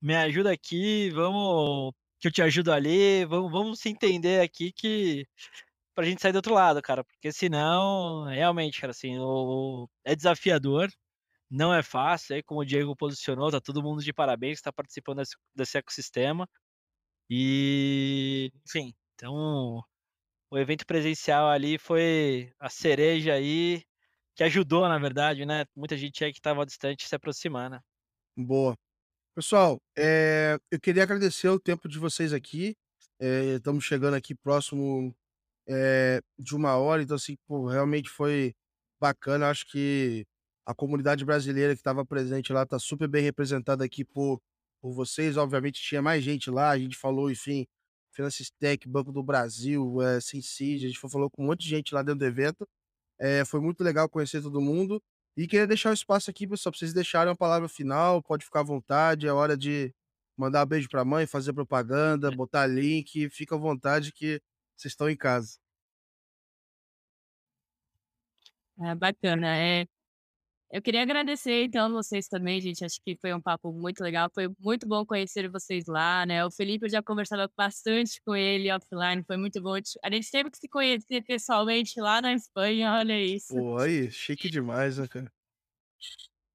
[0.03, 5.26] me ajuda aqui, vamos, que eu te ajudo ali, vamos, vamos se entender aqui que
[5.95, 10.88] pra gente sair do outro lado, cara, porque senão, realmente, cara, assim, o, é desafiador,
[11.51, 14.72] não é fácil, aí como o Diego posicionou, tá todo mundo de parabéns que está
[14.72, 16.49] participando desse, desse ecossistema.
[17.30, 19.82] E, enfim, então
[20.51, 23.82] o evento presencial ali foi a cereja aí
[24.36, 25.64] que ajudou, na verdade, né?
[25.76, 27.80] Muita gente aí que estava distante se aproximar, né?
[28.36, 28.76] Boa.
[29.34, 32.76] Pessoal, eh, eu queria agradecer o tempo de vocês aqui.
[33.20, 35.14] Eh, estamos chegando aqui próximo,
[35.70, 38.54] eh, de uma hora, então, assim, pô, realmente foi
[39.00, 39.48] bacana.
[39.50, 40.26] Acho que
[40.66, 44.40] a comunidade brasileira que estava presente lá está super bem representada aqui por,
[44.82, 45.36] por vocês.
[45.36, 47.66] Obviamente, tinha mais gente lá, a gente falou, enfim,
[48.12, 52.02] Finances Tech, Banco do Brasil, é, a gente falou com um monte de gente lá
[52.02, 52.68] dentro do evento.
[53.18, 55.02] É, foi muito legal conhecer todo mundo.
[55.36, 58.60] E queria deixar o espaço aqui, pessoal, para vocês deixarem uma palavra final, pode ficar
[58.60, 59.94] à vontade, é hora de
[60.36, 64.40] mandar um beijo para a mãe, fazer propaganda, botar link, fica à vontade que
[64.76, 65.59] vocês estão em casa.
[68.82, 69.56] É, bacana.
[69.56, 69.86] É,
[70.72, 72.84] eu queria agradecer, então, vocês também, gente.
[72.84, 74.30] Acho que foi um papo muito legal.
[74.32, 76.44] Foi muito bom conhecer vocês lá, né?
[76.44, 79.74] O Felipe, eu já conversava bastante com ele offline, foi muito bom.
[79.74, 83.54] A gente teve que se conhecer pessoalmente lá na Espanha, olha isso.
[83.54, 85.32] Pô, aí, chique demais, né, cara?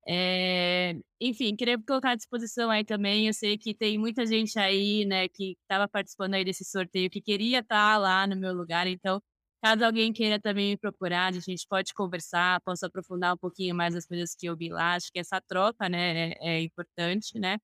[0.07, 3.27] É, enfim, queria colocar à disposição aí também.
[3.27, 7.19] Eu sei que tem muita gente aí, né, que estava participando aí desse sorteio, que
[7.21, 8.87] queria estar tá lá no meu lugar.
[8.87, 9.21] Então,
[9.63, 13.95] Caso alguém queira também me procurar, a gente pode conversar, posso aprofundar um pouquinho mais
[13.95, 14.93] as coisas que eu vi lá.
[14.95, 17.57] Acho que essa troca, né, é, é importante, né?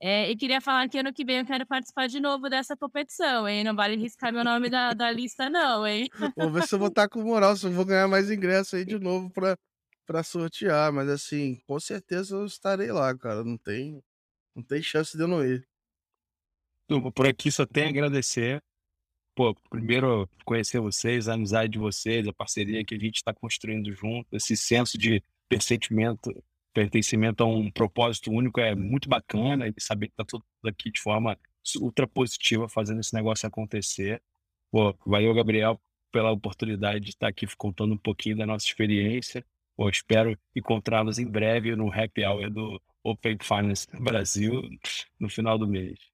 [0.00, 3.48] É, e queria falar que ano que vem eu quero participar de novo dessa competição,
[3.48, 3.62] hein?
[3.62, 6.08] Não vale riscar meu nome da, da lista, não, hein?
[6.36, 8.84] Vou ver se eu vou estar com moral, se eu vou ganhar mais ingresso aí
[8.84, 9.56] de novo para
[10.04, 13.44] para sortear, mas assim, com certeza eu estarei lá, cara.
[13.44, 14.02] Não tem,
[14.54, 15.66] não tem chance de eu não ir.
[17.14, 18.62] Por aqui só tem a agradecer
[19.34, 23.92] pô, primeiro conhecer vocês, a amizade de vocês, a parceria que a gente está construindo
[23.92, 26.32] junto, esse senso de pertencimento,
[26.72, 31.00] pertencimento a um propósito único é muito bacana e saber que está tudo aqui de
[31.00, 31.38] forma
[31.80, 34.22] ultra positiva fazendo esse negócio acontecer.
[34.70, 35.80] Pô, valeu, Gabriel,
[36.10, 39.44] pela oportunidade de estar aqui contando um pouquinho da nossa experiência.
[39.76, 44.62] Pô, espero encontrá-los em breve no Happy Hour do Open Finance Brasil
[45.18, 46.11] no final do mês.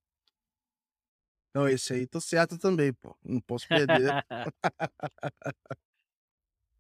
[1.58, 3.16] Não, esse aí tô certo também, pô.
[3.24, 4.24] Não posso perder.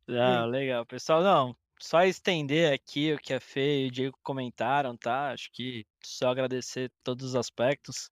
[0.06, 0.86] Não, legal.
[0.86, 5.32] Pessoal, não, só estender aqui o que a Fê e o Diego comentaram, tá?
[5.32, 8.08] Acho que só agradecer todos os aspectos.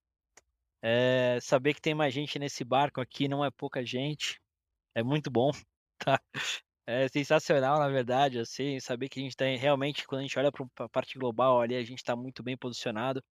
[0.82, 4.40] É, saber que tem mais gente nesse barco aqui não é pouca gente.
[4.92, 5.52] É muito bom,
[6.00, 6.20] tá?
[6.84, 10.50] É sensacional, na verdade, assim, saber que a gente tem realmente, quando a gente olha
[10.50, 13.22] para a parte global ali, a gente está muito bem posicionado.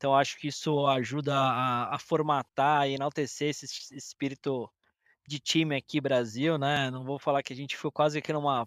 [0.00, 4.66] Então acho que isso ajuda a, a formatar e enaltecer esse espírito
[5.28, 6.90] de time aqui Brasil, né?
[6.90, 8.66] Não vou falar que a gente ficou quase que numa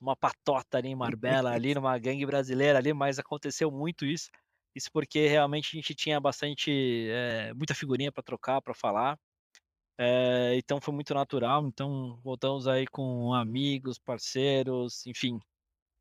[0.00, 4.30] uma patota ali em Marbella, ali numa gangue brasileira ali, mas aconteceu muito isso.
[4.76, 9.18] Isso porque realmente a gente tinha bastante, é, muita figurinha para trocar, para falar.
[9.98, 11.66] É, então foi muito natural.
[11.66, 15.40] Então voltamos aí com amigos, parceiros, enfim,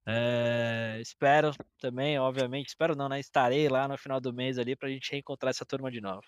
[0.08, 3.20] é, espero também, obviamente, espero não, né?
[3.20, 6.24] Estarei lá no final do mês ali pra gente reencontrar essa turma de novo.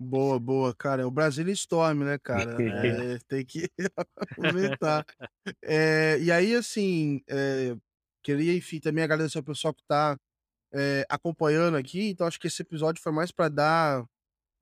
[0.00, 1.02] Boa, boa, cara.
[1.02, 2.64] É o Brasil Storm, né, cara?
[2.82, 3.70] É, tem que
[4.16, 5.04] aproveitar.
[5.62, 7.76] É, e aí, assim, é,
[8.22, 10.18] queria, enfim, também agradecer ao pessoal que tá
[11.08, 12.08] acompanhando aqui.
[12.10, 14.04] Então, acho que esse episódio foi mais para dar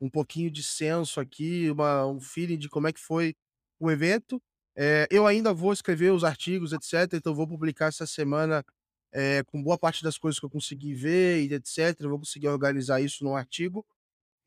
[0.00, 3.34] um pouquinho de senso aqui, uma, um feeling de como é que foi
[3.80, 4.42] o evento.
[4.76, 7.14] É, eu ainda vou escrever os artigos, etc.
[7.14, 8.64] Então, vou publicar essa semana
[9.12, 12.00] é, com boa parte das coisas que eu consegui ver e etc.
[12.02, 13.84] Vou conseguir organizar isso num artigo.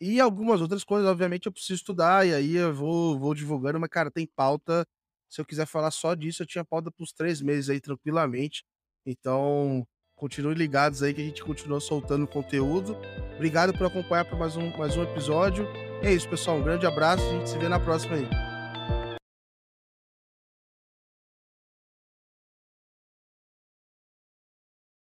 [0.02, 3.90] E algumas outras coisas, obviamente, eu preciso estudar, e aí eu vou, vou divulgando, mas,
[3.90, 4.86] cara, tem pauta.
[5.30, 8.66] Se eu quiser falar só disso, eu tinha pauta para os três meses aí, tranquilamente.
[9.06, 12.98] Então, continuem ligados aí que a gente continua soltando conteúdo.
[13.36, 15.66] Obrigado por acompanhar para mais um, mais um episódio.
[16.02, 16.58] É isso, pessoal.
[16.58, 18.53] Um grande abraço a gente se vê na próxima aí.